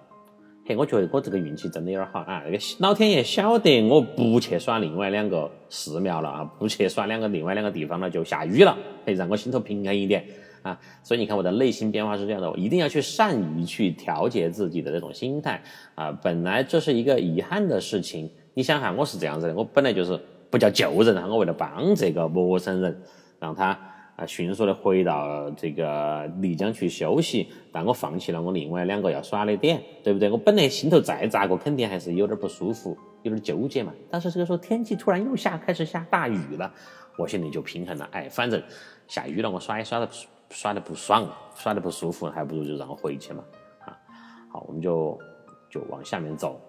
[0.69, 2.43] 嘿，我觉得我这个运气真的有点好啊！
[2.45, 10.23] 那个老天爷晓得我不去耍另外两个寺庙了啊，不去耍两个另外两个地方了，就下雨了，嘿，让我心头平安一点
[10.61, 10.79] 啊。
[11.01, 15.59] 所以你看我的内心变化是这样的，我一定要去善于去调节自己的这种心态
[15.95, 16.11] 啊。
[16.21, 20.19] 本来这是一个遗憾的事情，你想哈，我是这样子的，我本来就是
[20.51, 23.01] 不叫救人，我为了帮这个陌生人，
[23.39, 23.75] 让他。
[24.19, 30.29] 啊，迅速的回到这个丽江去休息，但我放弃了我另外两个要耍的点，对不对？
[30.29, 33.93] 我本来心头再咋个，肯定还是有点不舒服，有点纠结嘛。
[34.11, 36.69] 但是这个时候天气突然又下，开始下大雨了，
[37.17, 38.09] 我心里就平衡了。
[38.11, 38.61] 哎，反正
[39.07, 40.09] 下雨了，我耍也耍的
[40.49, 43.41] 耍的不爽，耍的不舒服，还不如就让我回去嘛。
[43.85, 43.97] 啊，
[44.51, 45.17] 好，我们就
[45.69, 46.59] 就往下面走，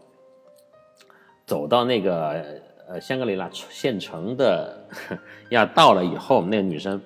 [1.46, 4.86] 走到那个呃香格里拉县城的
[5.50, 7.02] 要到了以后，那个女生。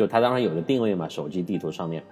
[0.00, 2.02] 就他当时有个定位嘛，手机地图上面，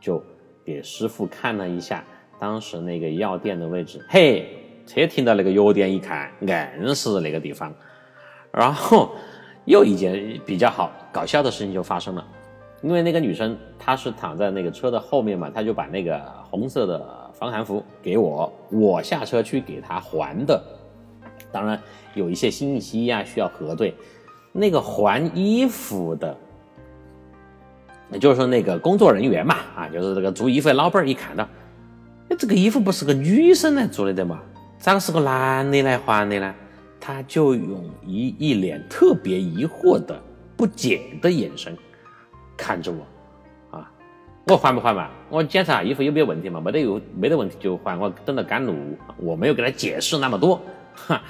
[0.00, 0.22] 就
[0.64, 2.04] 给师傅看了一下
[2.38, 4.00] 当时那个药店的位置。
[4.08, 4.46] 嘿，
[4.86, 7.74] 车停到那个药店一看，硬是那个地方。
[8.52, 9.10] 然后
[9.64, 12.24] 又一件比较好搞笑的事情就发生了，
[12.82, 17.04] 因为那个女生她是躺在那个车的后面嘛，她就把那个红色的
[17.34, 20.62] 防寒服给我，我下车去给她还的。
[21.50, 21.82] 当然
[22.14, 23.92] 有一些信息呀需要核对，
[24.52, 26.36] 那个还衣服的。
[28.10, 31.48] 也就是说，那个工作人员嘛，啊，就是这个做衣服的老板，一看到，
[32.28, 34.40] 哎，这个衣服不是个女生来做的的嘛，
[34.78, 36.54] 咋个是个男的来还的呢？
[37.00, 40.20] 他就用一一脸特别疑惑的、
[40.56, 41.76] 不解的眼神
[42.56, 43.90] 看着我，啊，
[44.46, 45.08] 我还不还嘛？
[45.30, 46.60] 我检查衣服有没有问题嘛？
[46.60, 47.98] 没得有，没得问题就还。
[47.98, 48.74] 我等到赶路，
[49.18, 50.60] 我没有给他解释那么多，
[50.94, 51.22] 哈，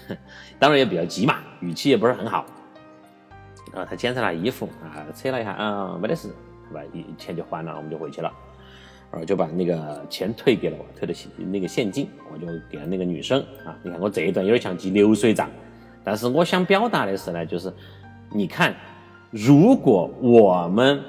[0.58, 2.46] 当然也比较急嘛，语气也不是很好。
[3.78, 6.28] 啊他检查了衣服啊，扯了一下，啊，没得事，
[6.74, 6.80] 把
[7.16, 8.32] 钱就还了，我们就回去了。
[9.10, 13.74] 然后就把那个钱退给了我，退的现那个现金，我就给了那个女生啊。
[13.82, 15.48] 你看我这一段有点像记流水账，
[16.04, 17.72] 但是我想表达的是呢，就是
[18.30, 18.74] 你看，
[19.30, 21.00] 如果我们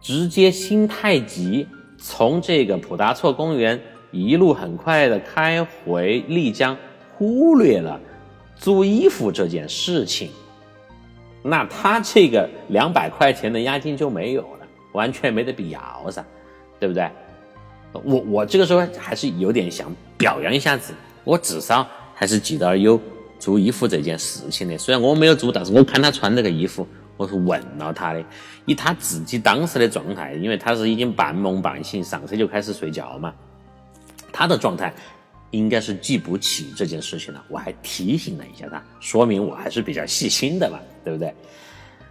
[0.00, 6.76] 直接心太急，从这个普达措公园一路很快的开回丽江，
[7.14, 8.00] 忽略了
[8.56, 10.28] 租衣服这件事情。
[11.42, 16.24] 那他这个两百块钱的押金就没有了，完全没得必要噻，
[16.78, 17.10] 对不对？
[17.92, 22.98] 我我这个时候还是有点想表扬一下子，我至少还是记得有
[23.38, 24.78] 租衣服这件事情的。
[24.78, 28.24] 虽然我没有租，但是我看他穿这个衣服，我是问了他的，
[28.64, 33.34] 以他自己当时的状态，因为他是已经半梦半醒，上车就开始睡觉嘛，
[34.32, 34.94] 他的状态。
[35.52, 41.32] 应该是记不起这件事情了，我还提醒了一下他，说明我还是比较细心的嘛，对不对？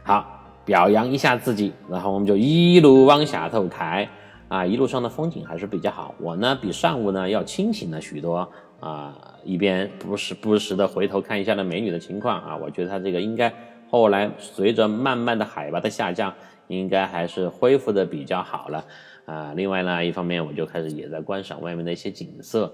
[0.04, 4.08] 好，表扬一下自己，然后我们就一路往下头开，
[4.48, 6.14] 啊，一路上的风景还是比较好。
[6.20, 8.48] 我呢比上午呢要清醒了许多
[8.80, 13.52] 啊，一边不时不时的回头看一下那美女的情况啊，我觉得她这个应该
[13.90, 16.32] 后来随着慢慢的海拔的下降，
[16.68, 18.86] 应该还是恢复的比较好了
[19.26, 19.54] 啊。
[19.56, 22.72] 另外呢，一方面我就开始也在观赏外面的一些景色。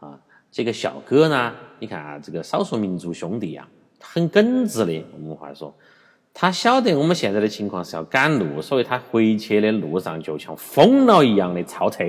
[0.00, 0.18] 啊，
[0.50, 3.68] 这个小哥呢，你看啊，这个少数民族兄弟啊，
[4.00, 5.04] 很耿直的。
[5.12, 5.74] 我们话说，
[6.32, 12.04] 他晓得我们现在的情况是要赶路，所以他回去的路上就像疯了一样的超车。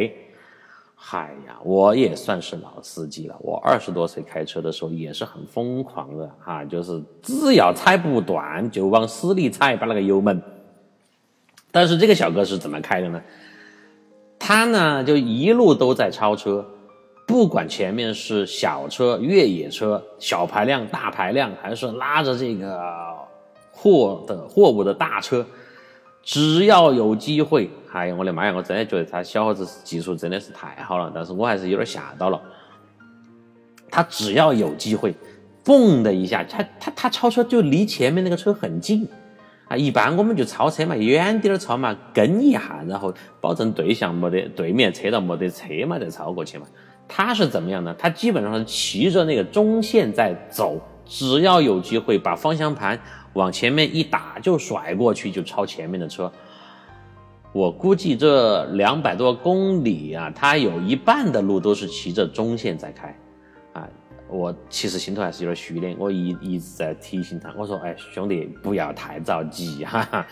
[0.95, 10.39] 嗨呀，我也算是老司机了，我二十多岁开车的时候也是很疯狂的哈，就是只要踩不断就往死里踩，把那个油门。
[11.71, 13.21] 但是这个小哥是怎么开的呢？
[14.38, 16.65] 他呢就一路都在超车。
[17.30, 22.82] 不管前面是小车、越野车、小排量、大排量，还是拉着这个
[23.72, 25.46] 货的货物的大车，
[26.24, 28.54] 只要有机会，哎呀，我的妈呀！
[28.58, 32.42] 我真的觉得他小伙子技术真的是太好了，但是我还是有点吓到了。
[33.92, 35.13] 他只要有机会，
[35.63, 39.08] 嘣的一下，他他他超车就离前面那个车很近
[39.68, 39.78] 啊！
[39.78, 46.65] 一般我们就超车嘛，远点儿超嘛，跟一下，然后保证对象没得对面车道没得车嘛，再超过去嘛。
[47.10, 47.93] 他是怎么样呢？
[48.00, 52.98] 他基本上是骑着那个中线在走，只要有机会把方向盘
[53.34, 56.32] 往前面一打，就甩过去，就超前面的车。
[57.52, 63.13] 我估计这两百多公里啊，他有一半的路都是骑着中线在开。
[63.74, 63.89] 啊
[64.32, 70.28] 我其实心头还是有点虚的，我一一直在提醒他，我说：“哎，兄弟，不要太着急，哈哈，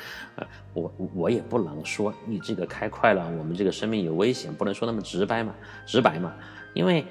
[0.76, 5.52] 我我也不能说你这个开快了，我们这个生命有危险，不能说那么直白嘛，
[5.88, 6.32] 直白嘛，
[6.78, 7.04] 因为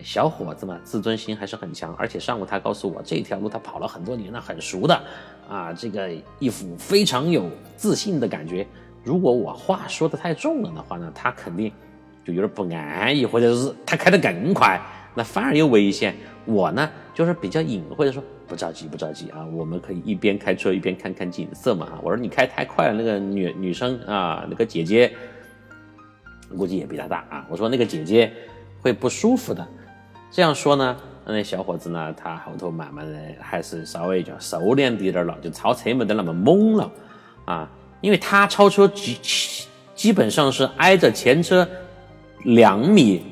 [0.00, 5.02] 小伙子嘛，自尊心还是很强，而且上午他告诉我，这条路他跑了很多年了，很熟的，
[5.48, 8.66] 啊，这个一副非常有自信的感觉。
[9.02, 11.72] 如果我话说的太重了的话呢，他肯定
[12.24, 14.80] 就有点不安逸，或者是他开得更快，
[15.14, 16.14] 那反而有危险。”
[16.46, 21.98] 我呢，就是比较隐晦的说，不着急，不着急啊，我们可以一边开车一边看看景色嘛。
[22.02, 25.10] 我说你开太快了，那个女女生啊，那个姐姐
[26.50, 27.46] 估计也比他大啊。
[27.48, 28.30] 我说那个姐姐
[28.84, 29.66] 会不舒服的。
[30.30, 30.94] 这样说呢，
[31.24, 36.92] 那小伙子呢，他后头慢慢的还是稍微叫收敛滴点了，就超车没得那么猛了
[37.46, 37.70] 啊。
[38.02, 39.18] 因为他超车基
[39.94, 41.66] 基本上是挨着前车
[42.42, 43.24] 两米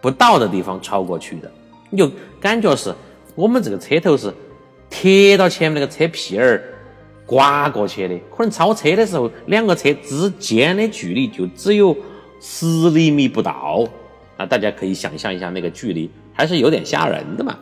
[0.00, 1.50] 不到的地方超过去的。
[1.90, 2.08] 你就
[2.40, 2.94] 感觉是
[3.34, 4.32] 我们这个车头是
[4.88, 6.62] 贴到前面那个车屁儿
[7.26, 11.96] 刮过去的，可能超车的时候两个车之间的距离就只有
[12.40, 13.84] 十厘米不到
[14.36, 14.46] 啊！
[14.46, 17.56] 大家可以想象一下那个距离，还是有点吓人的嘛。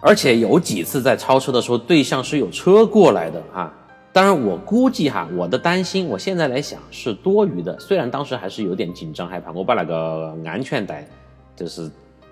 [0.00, 3.74] 而且有几次在超车的时候，对象是有车过来的啊。
[4.12, 7.78] 当然，我估计哈，我的担心，我现在来想是多余的。
[7.78, 11.06] 虽然当时还是有点紧张害怕，我把那个安全带。
[11.56, 11.90] 就是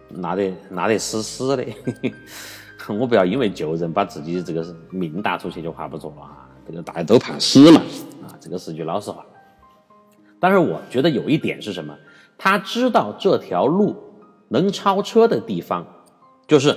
[0.08, 1.62] 拿得拿得死死的，
[2.98, 6.48] 我不要因为救人把自己这个命搭出去就划不着了啊！
[6.66, 7.82] 这个大家都怕死嘛
[8.22, 8.32] 啊！
[8.40, 9.22] 这个是句老实话。
[10.40, 11.96] 但是我觉得有一点是什么？
[12.36, 13.96] 他知道这条路
[14.48, 15.86] 能超车的地方，
[16.46, 16.76] 就是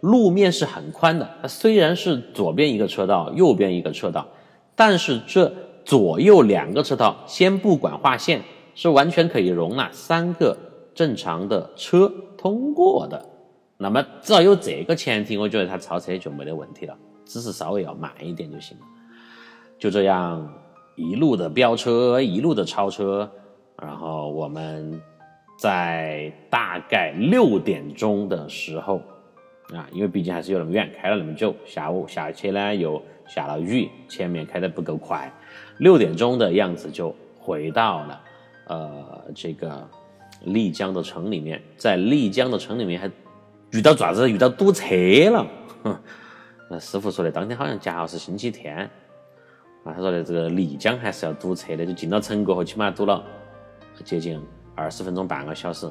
[0.00, 1.28] 路面是很宽的。
[1.42, 4.26] 它虽然是左边一个车道，右边一个车道，
[4.74, 5.52] 但是这
[5.84, 8.42] 左右两个车道，先不管划线，
[8.74, 10.56] 是完全可以容纳三个。
[10.92, 13.24] 正常的车通过的，
[13.78, 16.94] 那么只要有这个前提，我觉得他超车就没得问题了，
[17.24, 18.84] 只是稍微要慢一点就行了。
[19.78, 20.52] 就这样
[21.00, 23.30] 一路的飙车，一路的超车，
[23.80, 25.00] 然后我们
[25.58, 29.00] 在大概六点钟的时候
[29.74, 35.32] 啊，因为毕竟还是有那么远，开了那么久，下午下去呢又下了雨，前面开的不够快，
[35.78, 38.20] 六点钟的样子就回到了
[38.66, 39.88] 呃这个。
[40.46, 43.10] 丽江的城里面，在丽江的城里面还
[43.72, 44.86] 遇到爪子，遇到堵车
[45.28, 45.46] 了。
[46.70, 48.88] 那师傅说的，当天好像恰好是星期天
[49.84, 49.92] 啊。
[49.92, 53.24] 他说的这个丽江还是要堵车的，就进到城过后，起码堵了
[54.04, 54.40] 接近
[54.74, 55.86] 二十分钟，半个小时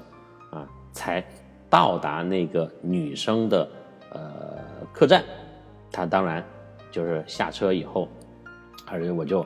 [0.52, 1.24] 啊，才
[1.70, 3.70] 到达那个女生的
[4.12, 4.58] 呃
[4.94, 5.24] 客栈。
[5.92, 6.44] 他当然
[6.92, 8.08] 就是下车以后，
[8.86, 9.46] 而且我就。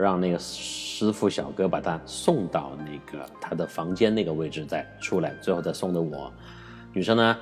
[0.00, 6.32] 让那个师傅小哥把他送到那个他的房间那个位置再出来，最后再送的我。
[6.92, 7.36] 女生呢，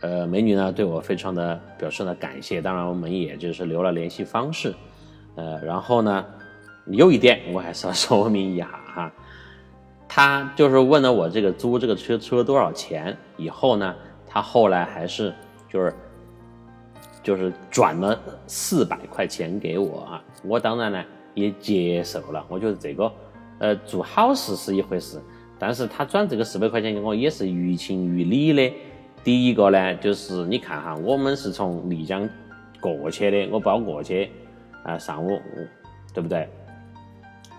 [0.00, 2.62] 呃，美女呢，对我非常的表示了感谢。
[2.62, 4.74] 当然，我们也就是留了联系方式。
[5.34, 6.24] 呃，然后呢，
[6.86, 9.12] 有一点我还是要 说明一下哈，
[10.08, 13.94] 他就是问了我这个租这个车车多少钱，以后呢，
[14.26, 15.34] 他后来还是
[15.68, 15.94] 就是
[17.22, 21.04] 就是转了四百块钱给我啊，我当然呢。
[21.34, 23.10] 也接受了，我觉得这个，
[23.58, 25.18] 呃，做好事是一回事，
[25.58, 28.74] 但是他转这个四百块钱给我也是于情于理的。
[29.24, 32.28] 第一个呢，就是你看哈，我们是从丽江
[32.82, 34.30] 过去的，我包过去，
[34.84, 35.40] 啊，上午，
[36.12, 36.48] 对不对？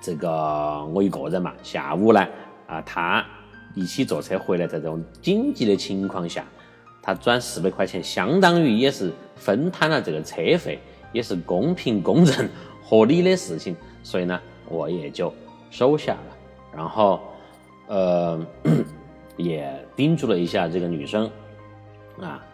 [0.01, 2.27] 这个我一个人嘛，下午呢，
[2.67, 3.25] 啊，他
[3.73, 6.45] 一起坐车回来，在这种紧急的情况下，
[7.01, 10.79] 他转四百块钱，相当于也是分摊了这个车费，
[11.11, 12.49] 也是公平公正。
[12.85, 15.33] 合理的事情，所以呢，我也就
[15.71, 16.37] 收下了。
[16.75, 17.21] 然后，
[17.87, 18.45] 呃，
[19.37, 21.31] 也叮嘱了一下这个女生，
[22.21, 22.45] 啊，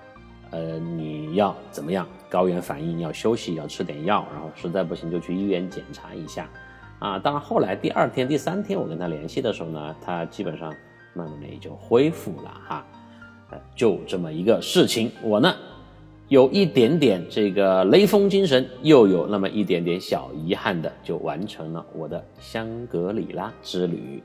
[0.51, 2.07] 呃，你要怎么样？
[2.29, 6.47] 高原反应要休息，要吃点药，然后实在不行就去医院检查一下。
[6.99, 10.69] 啊，当然后来第二天、第三天我跟他联系的时候呢，他基本上
[11.13, 12.85] 慢慢的也就恢复了哈。
[13.51, 15.55] 呃，就这么一个事情，我呢
[16.27, 24.21] 有一点点这个雷锋精神，又有那么一点点小遗憾的，就完成了我的香格里拉之旅。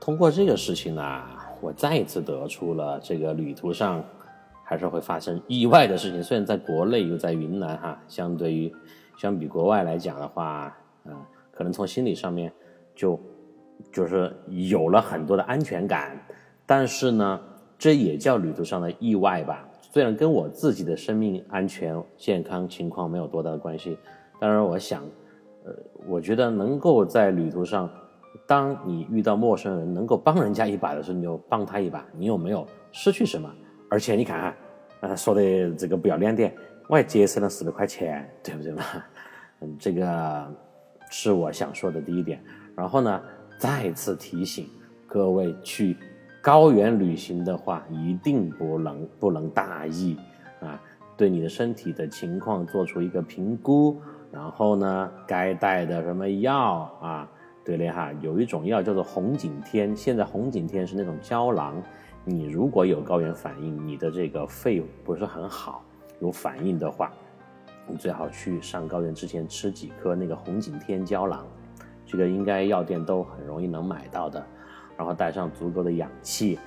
[0.00, 1.22] 通过这个事情呢，
[1.62, 4.04] 我再一次得出了这个旅途上
[4.64, 6.20] 还是会发生意外的事情。
[6.20, 8.74] 虽然在国内又在云南哈，相对于
[9.16, 11.14] 相比国外来讲的话，嗯，
[11.52, 12.52] 可能从心理上面
[12.96, 13.18] 就
[13.92, 16.20] 就是有了很多的安全感，
[16.66, 17.40] 但是呢，
[17.78, 19.64] 这也叫旅途上的意外吧。
[19.92, 23.96] 虽然跟我自己的生命安全健康情况没有多大的关系，
[24.40, 25.04] 当然我想，
[25.64, 25.72] 呃，
[26.08, 27.88] 我觉得能够在旅途上。
[28.46, 32.04] 当你遇到陌生人，能够帮人家一把的时候，你就帮他一把。
[32.16, 33.50] 你有没有失去什么？
[33.90, 34.56] 而且你看啊，
[35.00, 36.54] 呃，说的这个不要脸点，
[36.88, 38.82] 我还节省了四百块钱，对不对嘛？
[39.60, 40.54] 嗯，这个
[41.10, 42.42] 是我想说的第一点。
[42.74, 43.22] 然后呢，
[43.58, 44.66] 再次提醒
[45.06, 45.96] 各位，去
[46.40, 50.16] 高原旅行的话，一定不能不能大意
[50.60, 50.80] 啊，
[51.16, 54.00] 对你的身体的情况做出一个评估，
[54.32, 57.30] 然后呢，该带的什么药啊。
[57.64, 61.80] 对了哈，有一种药叫做红景天，现在红景天是那种胶囊，
[62.24, 65.84] 你如果有高原反应，你的这个肺不是很好，
[66.20, 67.12] 有反应的话，
[67.86, 71.46] 你最好去上高原之前吃几颗那个红景天胶囊，
[72.04, 74.44] 这个应该药店都很容易能买到的，
[74.96, 76.58] 然后带上足够的氧气，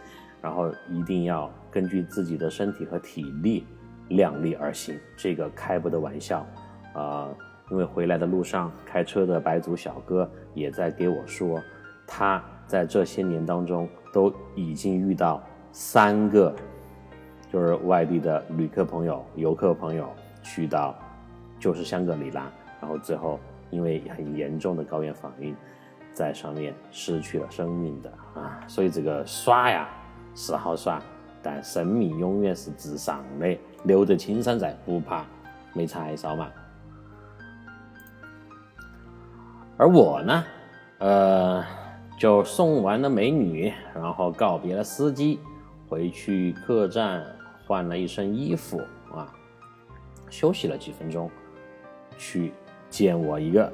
[0.41, 3.65] 然后一定要根据自己的身体和体力
[4.07, 6.45] 量力而行，这个开不得玩笑，
[6.93, 7.27] 啊。
[7.71, 11.61] 因为回来的路上，开车的白族小哥也在给我说，
[12.07, 16.55] 他在这些年当中都已经遇到三个，
[17.51, 20.09] 就是外地的旅客朋友、游客朋友
[20.41, 20.95] 去到，
[21.59, 22.49] 就是香格里拉，
[22.81, 23.39] 然后最后
[23.69, 25.55] 因为很严重的高原反应，
[26.13, 28.59] 在上面失去了生命的啊。
[28.67, 29.89] 所以这个耍呀
[30.33, 31.01] 是好耍，
[31.43, 35.25] 但生命永远是至上的，留得青山在，不怕
[35.73, 36.49] 没柴烧嘛。
[39.77, 40.45] 而我呢，
[40.99, 41.63] 呃，
[42.17, 45.39] 就送完了美女，然后告别了司机，
[45.89, 47.25] 回去客栈
[47.67, 48.79] 换了一身衣服
[49.13, 49.33] 啊，
[50.29, 51.29] 休息了几分钟，
[52.17, 52.53] 去
[52.89, 53.69] 见我一个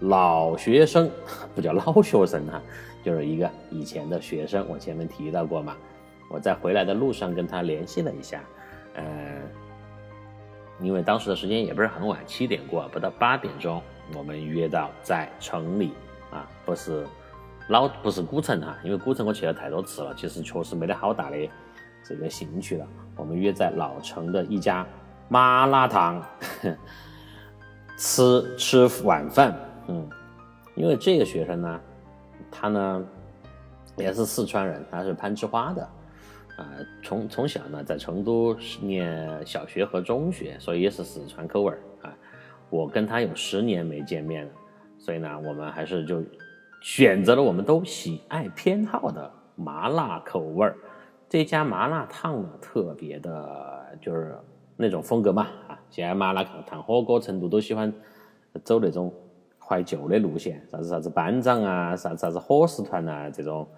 [0.00, 1.10] 老学生，
[1.54, 2.62] 不叫老学生哈，
[3.04, 5.76] 就是一个以前的学生，我前面提到过嘛。
[6.30, 8.40] 我在回来的路上跟他联系了一下，
[8.94, 9.04] 呃，
[10.80, 13.82] 因为当时的时间也不是很晚，七点过，不到八点钟。
[14.14, 15.92] 我们约到在城里
[16.30, 17.06] 啊，不是
[17.68, 21.36] 老不是古城哈，因为古城我去了太多次了，其实确实没得好大的
[22.04, 22.86] 这个兴趣了。
[23.16, 24.86] 我们约在老城的一家
[25.28, 26.22] 麻辣烫
[27.96, 29.54] 吃吃晚饭，
[29.86, 30.08] 嗯，
[30.74, 31.80] 因为这个学生呢，
[32.50, 33.04] 他呢
[33.96, 35.82] 也是四川人，他是攀枝花的，
[36.56, 36.66] 啊，
[37.02, 41.78] 从从小呢在成都念小学和中学，所以也是四川口味儿。
[42.72, 44.50] 我跟他有十年没见面了，
[44.98, 46.24] 所以呢，我们还是就
[46.80, 50.74] 选择了我们都喜爱偏好的麻辣口味儿。
[51.28, 54.34] 这家麻辣烫呢，特别的，就是
[54.74, 55.78] 那种风格嘛啊。
[55.90, 57.92] 现在麻辣烫火锅，成都都喜欢
[58.64, 59.12] 走那种
[59.58, 63.68] 怀旧的路线，啥子啥子班长啊，啥子啥子伙食团呐，这种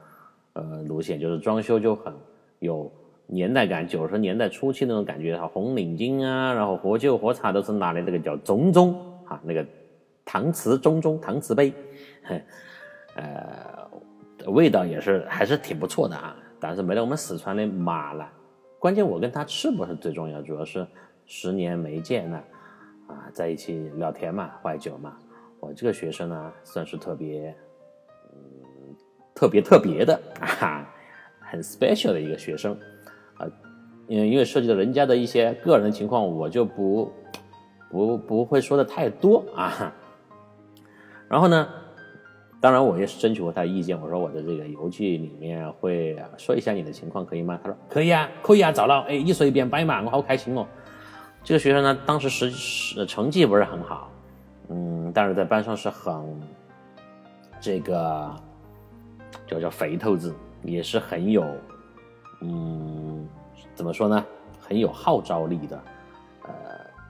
[0.53, 2.14] 呃路线，就是装修就很
[2.61, 2.92] 有。
[3.27, 8.95] 年代感，九十年代初期那种感觉哈，红领巾啊，然后喝酒喝茶都是拿的那个叫中中
[9.25, 9.64] 哈，那个
[10.27, 11.72] 搪瓷中中搪瓷杯，
[13.16, 13.89] 呃，
[14.47, 18.31] 味道也是还是挺不错的啊，但是没得我们四川的麻辣。
[18.79, 20.87] 关键我跟他吃不是最重要，主要是
[21.25, 22.37] 十年没见了
[23.09, 25.16] 啊，在一起聊天嘛，怀旧嘛。
[25.61, 27.57] 我这个学生呢，算是特别，
[28.35, 28.95] 嗯，
[29.35, 30.87] 特别特别的啊，
[31.41, 32.79] 很 special 的一个学生。
[34.09, 37.13] 嗯，因为涉及到人家的一些个人的情况，我就不
[37.91, 39.93] 不不会说的太多啊。
[41.29, 41.69] 然后呢，
[42.61, 47.59] 当然我也是征求过他的意见，我说我的这个游记里面会说一下你的情况，可以吗？
[47.63, 50.67] 他说可以啊，可以啊，找到，哎，你随便摆嘛，我好开心哦。
[51.43, 54.11] 这个学生呢，当时实成绩不是很好，
[54.69, 56.15] 嗯，但是在班上是很
[57.61, 58.35] 这个
[59.47, 61.45] 叫叫肥头子，也是很有。
[62.41, 63.27] 嗯，
[63.75, 64.25] 怎么说呢？
[64.61, 65.83] 很有号召力的。
[66.43, 66.51] 呃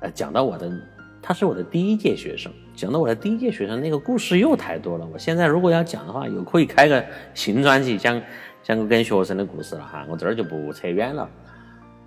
[0.01, 0.71] 呃，讲到我的，
[1.23, 2.53] 他是我的第一届学生。
[2.75, 5.07] 讲到我的第一届学生，那个故事又太多了。
[5.12, 8.21] 我现在如果要讲的话，又可以开个新专辑，讲
[8.62, 10.05] 讲个跟学生的故事了哈。
[10.09, 11.31] 我这儿就不扯远了。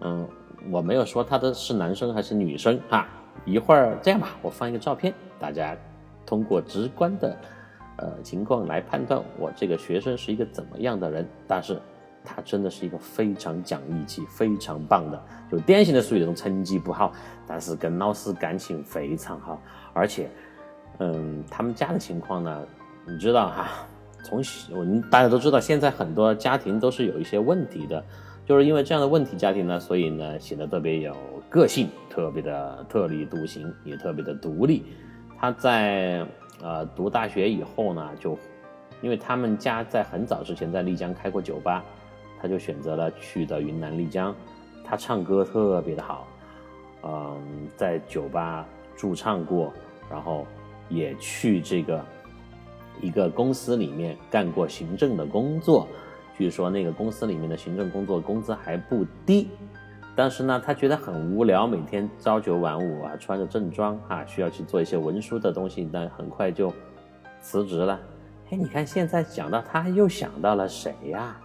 [0.01, 0.27] 嗯，
[0.69, 3.07] 我没有说他的是男生还是女生哈。
[3.45, 5.75] 一会儿这样吧，我放一个照片，大家
[6.25, 7.37] 通过直观的
[7.97, 11.27] 呃情况来判断我这个学生是一个怎么样的人。
[11.47, 11.79] 但是。
[12.29, 17.13] 他真的是一个非常讲义气、非常棒的，就典型的属于那种成绩不好，
[17.47, 19.61] 但是跟老师感情非常好，
[19.93, 20.29] 而且，
[20.99, 22.67] 嗯，他们家的情况呢，
[23.07, 23.87] 你知道哈，
[24.25, 28.03] 从我们大家都知道，现在很多家庭都是有一些问题的，
[28.45, 31.15] 就是因为这样的问题家庭呢，所以呢显得特别有
[31.49, 34.83] 个性，特别的特立独行，也特别的独立。
[35.39, 36.25] 他在
[36.61, 38.37] 呃读大学以后呢，就
[39.01, 41.83] 因为他们家在很早之前在丽江开过酒吧。
[42.41, 44.35] 他就选择了去的云南丽江，
[44.83, 46.27] 他唱歌特别的好，
[47.03, 47.37] 嗯，
[47.75, 48.65] 在酒吧
[48.95, 49.73] 驻唱过，
[50.09, 50.45] 然后
[50.89, 52.03] 也去这个
[53.01, 55.87] 一个公司里面干过行政的工作，
[56.37, 59.49] 据说那个公司里面的行政工作工资还不低，
[60.15, 66.73] 但是呢，他觉得很无聊，每天朝九晚五啊，穿着正装啊，需要去做一些文书的东西，但很快就
[67.41, 67.99] 辞职了。
[68.49, 71.39] 哎，你看现在讲到他，又想到了谁呀？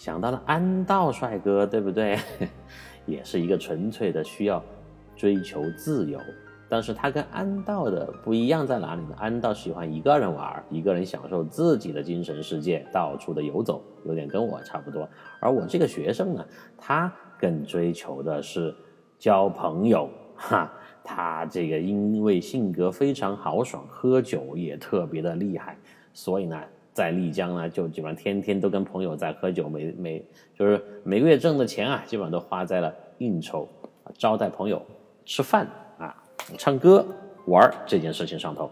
[0.00, 2.16] 想到了安道帅哥，对不对？
[3.04, 4.64] 也是一个纯粹的需要
[5.14, 6.18] 追求自由，
[6.70, 9.14] 但是他跟安道的不一样在哪里呢？
[9.18, 15.06] 安道喜欢一个人玩，一个人享受自己的精神世界，到处的游走，有点跟我差不多。
[15.38, 16.46] 而我这个学生呢，
[16.78, 18.74] 他更追求的是
[19.18, 20.72] 交朋友， 哈，
[21.04, 25.76] 他这个因为性格非常豪爽，喝酒也特别的厉害，
[26.14, 26.58] 所以呢。
[26.92, 30.24] 在丽江呢，就基本上天天都跟朋友在喝酒，每每
[30.58, 33.68] 就是每个月挣的钱啊，基本上都花在了应酬、
[34.18, 34.84] 招待朋友、
[35.24, 35.66] 吃饭
[35.98, 36.14] 啊、
[36.58, 37.06] 唱歌、
[37.46, 38.70] 玩这件事情上头。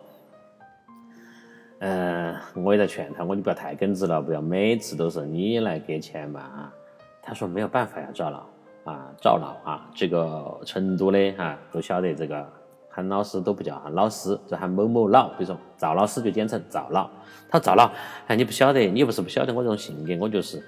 [1.78, 6.74] 嗯，我也在劝他，我你不要太耿直了，不要每次都是你来给钱嘛啊。
[7.22, 12.57] 他说没有办法呀，赵老啊，赵老啊，这个成都的哈都晓得这个。
[12.88, 15.28] 喊老师都不叫喊老师，就喊某某老。
[15.30, 17.08] 比如说赵老师就简称赵老。
[17.50, 17.90] 他说赵老，
[18.26, 20.62] 哎，你不晓得，你又不是不晓得我这种性格，我就是，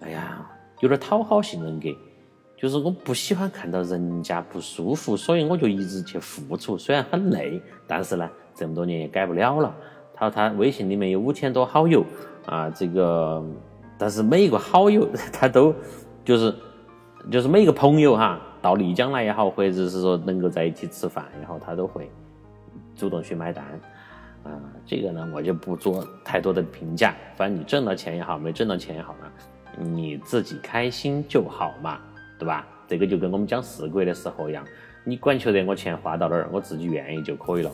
[0.00, 0.44] 哎呀，
[0.80, 1.88] 有点讨好型人格，
[2.56, 9.74] 就是我不喜欢看到人家不舒服，所以我就一直去付出，虽然很累，但是呢，这么多年也改不了了。
[10.14, 12.04] 他说他微信里面有五千多好友
[12.46, 13.44] 啊，这个，
[13.98, 15.74] 但是每一个好友他都
[16.24, 16.54] 就是
[17.30, 18.40] 就是每一个朋友哈。
[18.66, 22.10] 到丽江来也好，或者是说能够在一起吃饭也好，他都会
[22.96, 23.64] 主动去买单。
[24.42, 27.14] 啊，这个呢，我就不做太多的评价。
[27.36, 32.00] 反正你挣到钱也好，没挣到钱也好呢，你自己开心就好嘛，
[32.40, 32.66] 对吧？
[32.88, 34.64] 这个就跟我们讲四鬼的时候一样，
[35.04, 37.70] 你管求得我钱花到哪儿，我自己愿意就可以了。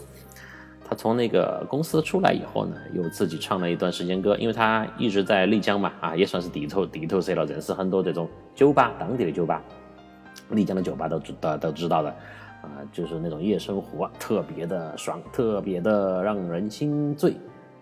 [0.86, 9.62] 他从那个公司出来以后呢，又自己唱了一段时间歌，因为他一直在丽江嘛，啊，也算是地头地头蛇了，认识很多这种酒吧，当地的酒吧。
[10.52, 12.10] 丽江的酒吧都知都都知道的，
[12.62, 17.34] 啊，就是那种夜生活特别的爽，特别的让人心醉，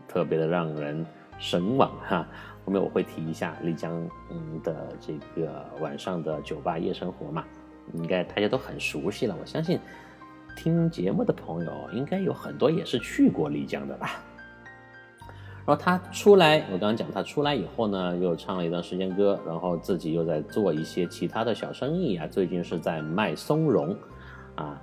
[0.08, 1.04] 特别的让人
[1.38, 2.26] 神往哈。
[2.64, 3.92] 后面我会提一下丽江
[4.30, 7.44] 嗯的这个晚上的酒吧夜生活嘛，
[7.94, 9.36] 应该大家都很熟悉了。
[9.40, 9.78] 我相信
[10.56, 14.22] 听节目的朋友应该有很多也是去过丽江的吧。
[15.70, 22.26] 然后他出来，我刚刚讲他出来以后呢，又唱了一段时间歌，然后自己又在做一些其他的小生意啊。
[22.26, 23.96] 最近是在卖松茸，
[24.56, 24.82] 啊，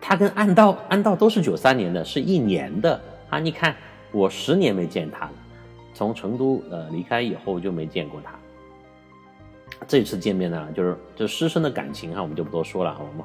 [0.00, 2.98] 他跟安道安道都是九三年的，是一年的
[3.28, 3.38] 啊。
[3.38, 3.76] 你看
[4.10, 5.32] 我十年没见他了，
[5.92, 8.32] 从成都呃离开以后就没见过他。
[9.86, 13.22] 这次见面呢，就是就师生的感情哈，我们就不多说了，我们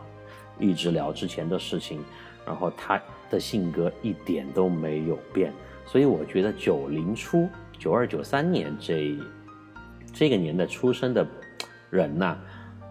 [0.59, 2.03] 一直聊之前的事情，
[2.45, 5.53] 然后他的性格一点都没有变。
[5.91, 9.17] 所以我觉得九零初、九二、九三年这
[10.13, 11.27] 这个年代出生的
[11.89, 12.37] 人呐，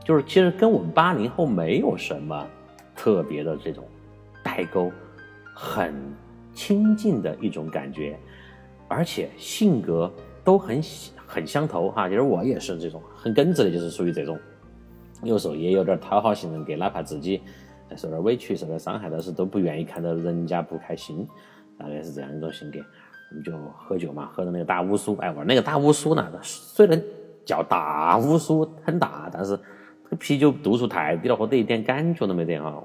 [0.05, 2.47] 就是其实跟我们八零后没有什么
[2.95, 3.83] 特别的这种
[4.45, 4.93] 代沟，
[5.55, 5.95] 很
[6.53, 8.19] 亲近的一种感觉，
[8.87, 10.13] 而且性格
[10.45, 10.79] 都很
[11.27, 12.07] 很相投哈。
[12.07, 14.39] 其实我也是这种很耿直的，就是属于这种，
[15.23, 17.41] 有时候也有点讨好型人格，哪怕自己
[17.97, 21.27] 受点委屈、受点伤害，但是都不愿意看到人家不开心。
[21.81, 22.78] 大概是这样一种性格，
[23.31, 27.03] 我们就喝酒嘛，喝的那个大乌苏，哎，我那个大乌苏呢，虽然
[27.47, 29.57] 叫大乌苏很大，但是
[30.05, 32.85] 这个啤酒度数太低了，喝的一点感觉都没得哈。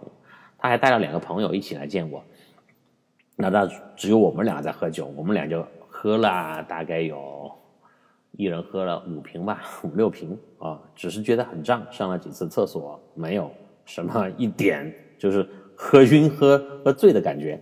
[0.57, 2.23] 他还带了两个朋友一起来见我，
[3.35, 7.51] 那那只有我们俩在喝酒，我们俩就喝了大概有
[8.31, 13.51] 一人喝了五瓶吧，五六瓶啊，只是觉得很胀，上了几次厕所，没有
[13.83, 17.61] 什么一点就是喝晕、喝喝醉的感觉。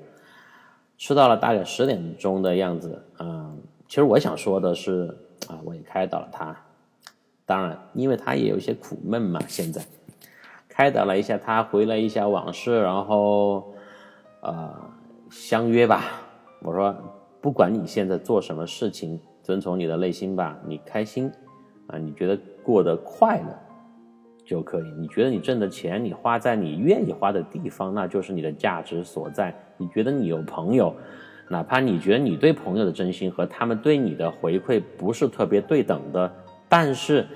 [1.04, 3.58] 吃到了大概十点钟的样子，嗯，
[3.89, 5.14] 其实我想说的是，
[5.49, 6.56] 啊，我也开导了他，
[7.45, 9.82] 当然，因为他也有一些苦闷嘛，现在
[10.70, 13.74] 开导了一下他，回了一下往事，然后，
[14.39, 14.74] 呃，
[15.30, 16.06] 相约吧。
[16.62, 16.95] 我说，
[17.41, 21.30] 不管你现在做什么事情，遵从你的内心吧，你开心，
[21.88, 23.60] 啊，你觉得过得快乐
[24.45, 24.86] 就可以。
[24.97, 29.54] 你觉得你挣的钱，你花在你愿意花的地方，那就是你的价值所在。
[29.84, 30.95] 你觉得你有朋友，
[31.49, 36.34] 哪怕你觉得你对朋友的真心和他们对你的回馈不是特别对等的，
[36.69, 37.27] 但是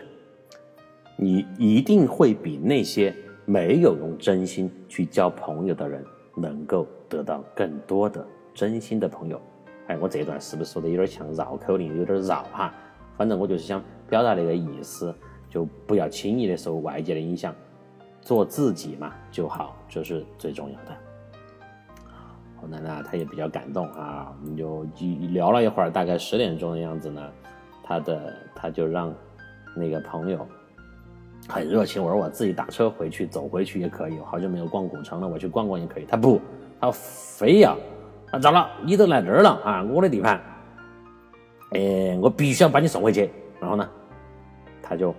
[1.18, 6.02] 你一定会比那些没有用真心去交朋友的人
[6.38, 9.42] 能够得到更多的真心的朋友。
[9.88, 12.74] 哎，我这段是不是说的有点像绕口令，有点绕哈？
[13.18, 15.14] 反正我就是想表达那个意思，
[15.50, 17.54] 就不要轻易的受外界的影响，
[18.22, 21.07] 做自己嘛就好，这是最重要的。
[22.70, 24.86] 那那，他也比较感动啊，我们就
[25.32, 27.22] 聊了一会儿，大概十点钟的样子呢，
[27.84, 29.14] 他的他就让
[29.76, 30.46] 那个朋友
[31.48, 36.06] 很热情，我说我自己打车回去，走回去也可以，我好久没有逛古城了，我去逛逛也可以。
[36.06, 36.42] 他不，
[36.80, 37.78] 他非要。
[38.32, 40.42] 啊，咋了，你都来这儿了啊，我的地盘，
[41.72, 43.30] 哎，我必须要把你送回去。
[43.62, 43.90] 然后呢，
[44.84, 45.16] 他就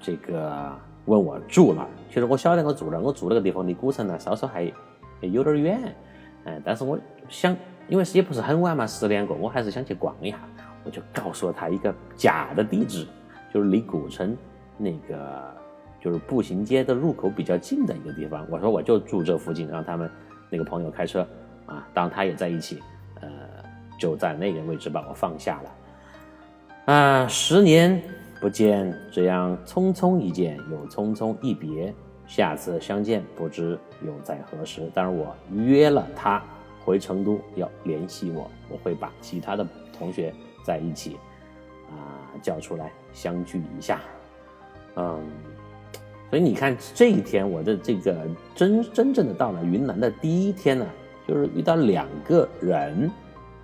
[0.00, 0.70] 这个
[1.06, 1.88] 问我住哪儿。
[2.10, 4.70] 其实我晓得我住哪儿，我住那个地方离古城呢稍稍还
[5.22, 5.94] 有点远。
[6.44, 7.56] 哎，但是我想，
[7.88, 10.38] 因为也不是很晚嘛，十点过，我还是想去逛一下。
[10.84, 13.06] 我就告诉了他一个假的地址，
[13.54, 14.36] 就是离古城
[14.76, 15.54] 那个
[16.00, 18.44] 就是步行街的入口比较近的一个地方。
[18.50, 20.10] 我说我就住这附近，让他们
[20.50, 21.26] 那个朋友开车。
[21.66, 22.82] 啊，当他也在一起，
[23.20, 23.30] 呃，
[23.96, 26.92] 就在那个位置把我放下了。
[26.92, 28.02] 啊，十年
[28.40, 31.94] 不见，这样匆匆一见又匆匆一别，
[32.34, 34.90] 下次相见不知又在何时。
[34.94, 36.42] 当然，我约了他
[36.82, 40.32] 回成都要联系我，我会把其他的同学
[40.64, 41.18] 在一起
[41.90, 44.00] 啊叫出来相聚一下。
[44.96, 45.20] 嗯，
[46.30, 50.86] 所以你看这一天我的这个真真正的到了云南的第一天呢。
[51.24, 53.08] 就是遇到两个人，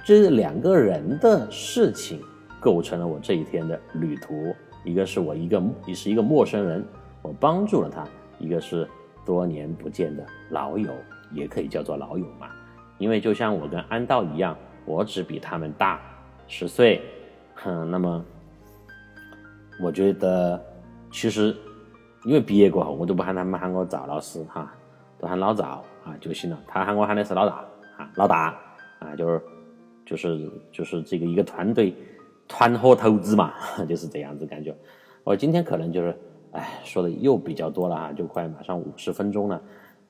[0.04, 2.22] 这两个人的事情
[2.60, 4.54] 构成了我这一天的旅途。
[4.84, 6.86] 一个是我一个也是一个陌生人，
[7.20, 8.04] 我帮助了他；
[8.39, 8.89] 一个是
[9.24, 10.93] 多年不见的老友，
[11.32, 12.49] 也可以叫做老友嘛。
[12.99, 16.01] 因为就像我跟安道一样，我只比他们大
[16.47, 17.03] 十岁。
[17.55, 18.24] 哼，那么
[19.80, 20.61] 我觉得
[21.11, 21.55] 其实
[22.24, 24.72] 因为毕业过后，我都不喊他们喊我赵老师哈，
[25.18, 25.84] 都喊老赵。
[26.05, 27.57] 啊就行了，他喊我喊的是老大
[27.99, 28.59] 啊，老大
[28.99, 29.43] 啊，就是
[30.07, 31.95] 就是就是这个一个团队
[32.49, 33.53] 团伙投资嘛，
[33.86, 34.74] 就是这样子感觉。
[35.22, 36.18] 我今天可能就是
[36.53, 39.62] 哎说的又比较多了啊，就快马上五十分钟了，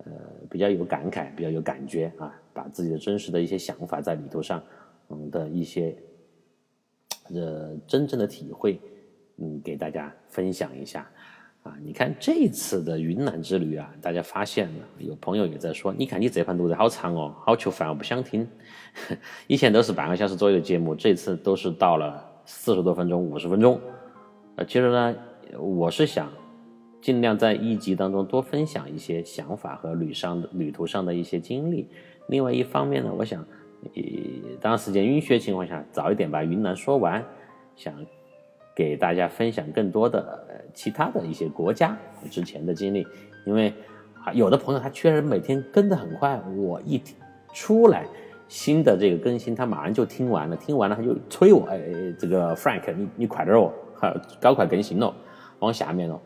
[0.04, 0.12] 呃，
[0.50, 4.62] 比较有感慨，比较有感觉啊，把自己的真实的一些想法在旅途上
[5.10, 5.96] 嗯的一些
[7.32, 8.80] 呃真正的体会
[9.36, 11.08] 嗯给大家分享一下。
[11.64, 18.48] 啊，你看这次的云南之旅啊，大家发现了，有朋友也在说，你看你这盘录的好长哦，好求烦，我不想听。
[19.48, 23.78] 以前都是半个小时左右的节目，这次都是到了四十多分钟、五十分钟。
[24.54, 25.14] 呃，其实呢，
[25.58, 26.28] 我是想
[27.00, 31.88] 尽量在一集当中多分享一些想法和旅上的旅途上的一些经历。
[32.28, 33.40] 另外一方面呢，我想，
[33.94, 34.02] 呃，
[34.60, 37.24] 当时间允许的情况下，早一点把云南说完，
[37.76, 37.94] 想。
[38.76, 41.98] 给大家分享更多的其他的一些国家
[42.30, 43.04] 之前的经历，
[43.44, 43.74] 因为
[44.22, 47.02] 啊，有的朋友他确实每天跟得很快，我一
[47.52, 48.06] 出来
[48.46, 51.80] 新的这个更新，他马上就听完了，听完了他就催我，哎，
[52.16, 55.12] 这个 Frank，你你快点哦，哈，搞快更新了，
[55.60, 56.20] 往下面了，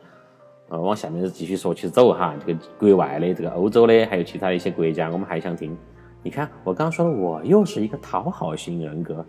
[0.68, 5.76] 呃，往下面继续说去走哈，这个国外的，这个欧洲的，还有其他的一些国家，我们还想听。
[6.22, 9.24] 你看我刚说了，我又是一个讨好型人格。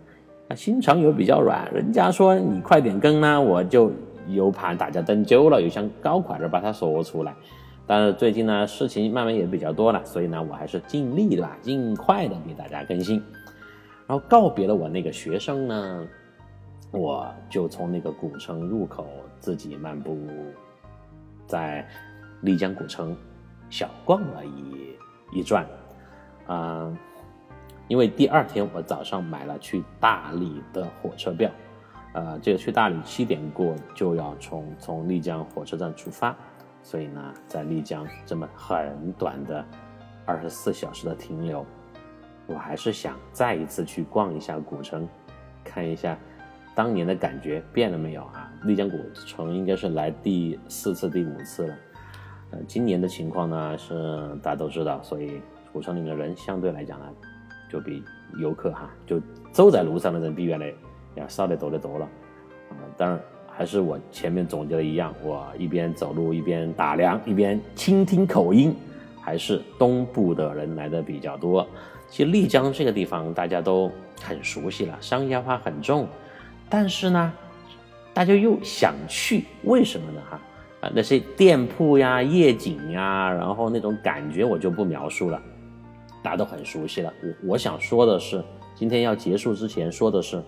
[0.48, 3.90] 啊，心肠又比较软，人家说你快点更呢，我就
[4.28, 7.34] 又怕大家等久了，又想搞快点把它说出来。
[7.86, 13.22] 但是最近呢，事情慢慢也比较多了，所以呢，我还是尽力的吧，尽快的给大家更新。
[14.06, 16.06] 然后告别了我那个学生呢，
[16.94, 19.06] 我就从那个古城入口
[19.40, 20.16] 自己漫步，
[21.46, 21.86] 在
[22.42, 23.16] 丽江古城
[23.68, 24.96] 小逛了一
[25.32, 25.66] 一转，
[26.46, 26.96] 啊。
[27.86, 31.50] 因为第二天我早上买了去大理的火车票，
[32.14, 36.34] 呃，这个去大理七点过就要从从丽江火车站出发，
[36.82, 39.62] 所以呢，在丽江这么很短的
[40.24, 41.66] 二十四小时的停留，
[42.46, 45.06] 我还是想再一次去逛一下古城，
[45.62, 46.16] 看一下
[46.74, 48.50] 当年的感觉变了没有啊？
[48.64, 51.76] 丽江古城应该是来第四次、第五次了，
[52.50, 55.40] 呃，今年的情况呢是大家都知道，所以
[55.72, 57.06] 古城里面的人相对来讲呢。
[57.66, 58.04] 就比
[58.38, 59.20] 游客哈，就
[59.50, 60.72] 走在路上的人比原来
[61.16, 62.04] 要少得多得多了，
[62.70, 63.18] 啊，当然
[63.50, 68.76] 还是我前面总结的一样，我一边走路一边打量，一边倾听口音，
[69.20, 71.66] 还是东部的人来的比较多。
[72.08, 73.90] 其实丽江这个地方大家都
[74.22, 76.06] 很熟悉了，商业化很重，
[76.68, 77.32] 但是呢，
[78.12, 80.20] 大家又想去，为什么呢？
[80.30, 80.40] 哈
[80.80, 85.40] 啊，那些店铺呀、夜景呀，然后那种感觉我就不描述了，
[86.22, 87.12] 大家都很熟悉了。
[87.22, 88.44] 我我想说的是，
[88.74, 90.42] 今天要结束之前说的是，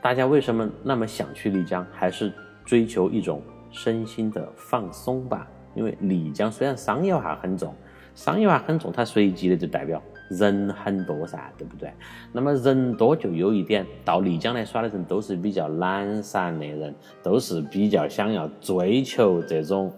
[0.00, 2.32] 大家为什么那么想去丽江，还是
[2.64, 5.46] 追求一种身心的放松吧？
[5.74, 7.74] 因为丽江虽然商业化很重，
[8.14, 10.02] 商业化很重，它随即的就代表
[10.38, 11.92] 人很多噻，对不对？
[12.32, 19.92] 那么人多就有一点，到丽江来耍的人都是比较懒散的人，都是比较想要追求这种，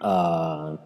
[0.00, 0.78] 呃，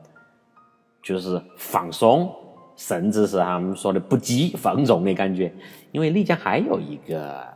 [1.03, 2.31] 就是放松，
[2.77, 5.53] 甚至是他们说的不羁放纵的感觉。
[5.93, 7.56] 因为丽江还有一个。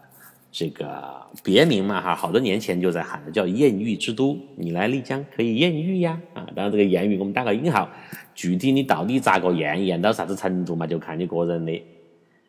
[0.52, 6.44] 这个别名嘛哈，好多年前就在喊的叫艳遇之都，你来丽江可以艳遇呀啊！
[6.56, 7.88] 当然这个艳遇我们打个引号，
[8.34, 11.80] 具体你到底咋个艳，艳到啥子程度嘛，就看你个人的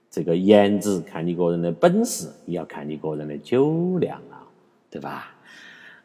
[0.09, 4.49] 这个颜值，看你个人的本事，也要看你个人的酒量啊，
[4.89, 5.35] 对吧？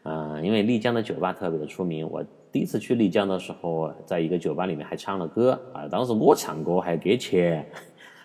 [0.03, 7.67] 嗯，因为丽江的酒吧特别的出名，我第一次去丽江的时候，在一个酒吧里面还唱了歌啊，当时我唱歌还给钱，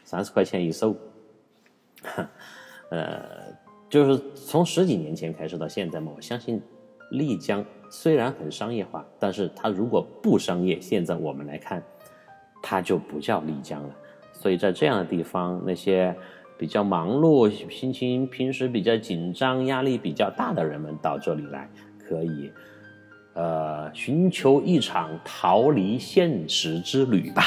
[0.04, 0.94] 三十块钱一首，
[2.90, 3.50] 呃。
[3.93, 6.59] 就是从十几年前开始到现在嘛，我相信
[7.11, 11.82] 丽江虽然很商业化，但是它如果不商业，现在我们来看，
[12.62, 13.95] 它就不叫丽江了。
[14.32, 16.16] 所以在这样的地方，那些
[16.57, 21.68] 比较忙碌、心情平时比较紧张、压力比较大的人们到这里来，
[21.99, 22.51] 可以
[23.34, 27.43] 呃寻求一场逃离现实之旅吧，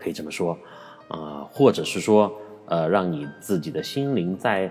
[0.00, 0.58] 可以这么说
[1.06, 2.32] 啊，或者是说
[2.66, 4.68] 呃让你自己的心灵在。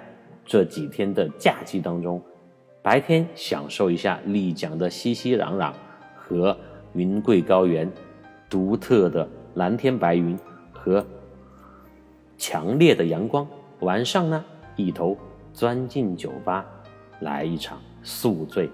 [0.50, 2.20] 这几天的假期当中，
[2.82, 5.72] 白天享受一下丽江的熙熙攘攘
[6.16, 6.58] 和
[6.93, 7.88] 云贵高原
[8.50, 10.36] 独特的蓝天白云
[10.74, 11.06] 和
[12.36, 13.47] 强烈的阳光，
[13.82, 14.43] 晚上呢，
[14.76, 15.16] 一头
[15.54, 16.66] 钻进酒吧，
[17.20, 18.68] 来一场宿醉，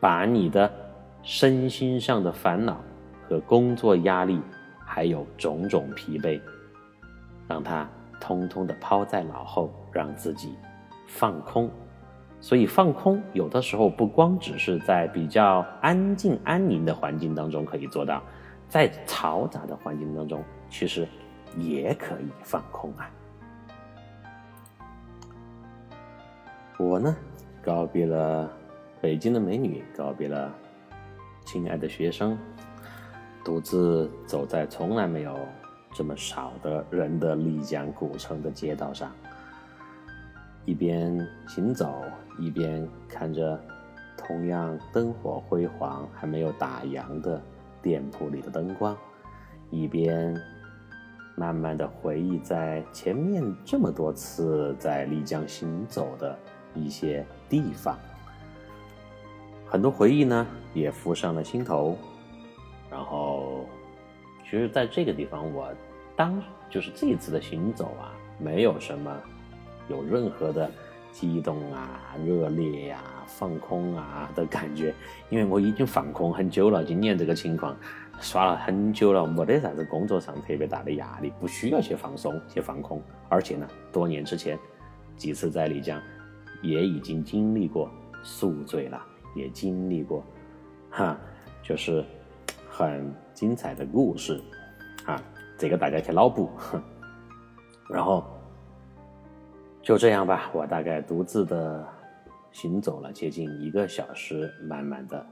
[0.00, 0.68] 把你的
[1.22, 2.80] 身心上的烦恼
[3.28, 4.40] 和工作压力，
[4.84, 6.40] 还有种种疲惫，
[7.46, 7.88] 让它
[8.20, 10.56] 通通的抛在脑后，让自己。
[11.14, 11.70] 放空，
[12.40, 18.22] 所以放空有的时候不光只是在比较安静安宁的环境当中可以做到，
[18.66, 21.06] 在嘈杂的环境当中，其实
[21.58, 23.10] 也可以放空啊。
[26.78, 27.14] 我呢，
[27.62, 28.50] 告别了
[29.02, 30.50] 北京的美女，告别了
[31.44, 32.36] 亲爱的学生，
[33.44, 35.38] 独自走在从来没有
[35.92, 39.12] 这么少的人的丽江古城的街道上。
[40.64, 42.02] 一边行走，
[42.38, 43.60] 一边看着
[44.16, 47.40] 同样灯火辉煌、还没有打烊的
[47.82, 48.96] 店铺里的灯光，
[49.70, 50.40] 一边
[51.34, 56.38] 慢慢的回忆在前面这么多次在丽江行走的
[56.74, 57.98] 一些地方，
[59.66, 61.98] 很多回忆呢也浮上了心头。
[62.88, 63.66] 然后，
[64.44, 65.72] 其实在这个地方，我
[66.14, 66.40] 当
[66.70, 69.10] 就是这一次的行走啊，没有什么。
[69.92, 70.70] 有任何的
[71.12, 74.94] 激动啊、热烈呀、放空啊的感觉，
[75.28, 76.82] 因为我已经放空很久了。
[76.82, 77.76] 今年这个情况，
[78.18, 83.02] 耍了很久了，没得啥子工作上特别大的压力，不需要去放松、去放空。
[83.28, 84.58] 而且呢，多年之前
[85.14, 86.00] 几次在丽江，
[86.62, 87.90] 也已经经历过
[88.22, 88.98] 宿醉了，
[89.36, 90.24] 也经历过，
[90.90, 91.18] 哈，
[91.62, 92.02] 就是
[92.70, 94.40] 很精彩的故事，
[95.04, 95.22] 啊，
[95.58, 96.48] 这个大家去脑补，
[97.90, 98.24] 然后。
[99.82, 101.84] 就这样吧，我大概独自的
[102.52, 105.26] 行走了接近一个小时，慢慢的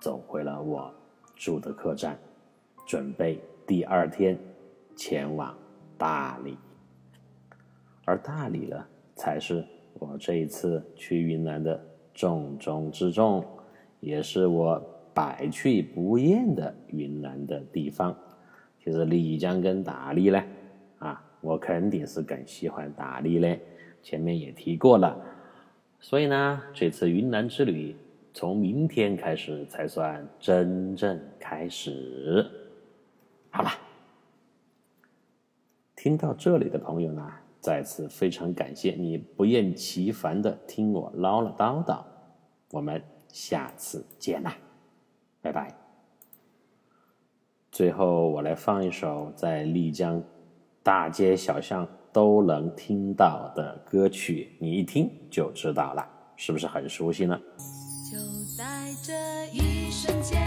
[0.00, 0.92] 走回了我
[1.36, 2.18] 住的客栈，
[2.84, 4.36] 准备第二天
[4.96, 5.56] 前往
[5.96, 6.58] 大理。
[8.04, 9.64] 而大理呢，才是
[10.00, 11.80] 我这一次去云南的
[12.12, 13.44] 重中之重，
[14.00, 14.82] 也是我
[15.14, 18.16] 百去不厌的云南的地方。
[18.82, 20.42] 其实丽江跟大理呢，
[20.98, 21.24] 啊。
[21.40, 23.58] 我肯定是更喜欢大理的，
[24.02, 25.18] 前面也提过了，
[25.98, 27.96] 所以呢，这次云南之旅
[28.34, 32.46] 从明天开始才算真正开始。
[33.50, 33.70] 好了，
[35.96, 37.26] 听到这里的朋友呢，
[37.60, 42.04] 再次非常感谢你不厌其烦的听我唠唠叨叨，
[42.70, 44.56] 我们下次见啦，
[45.40, 45.74] 拜拜。
[47.72, 50.22] 最后我来放一首在丽江。
[50.90, 57.40] 大街小巷都能听到的歌曲，你一听就知道了，是不是很熟悉呢？
[58.10, 58.18] 就
[58.58, 59.12] 在这
[59.56, 60.39] 一瞬间。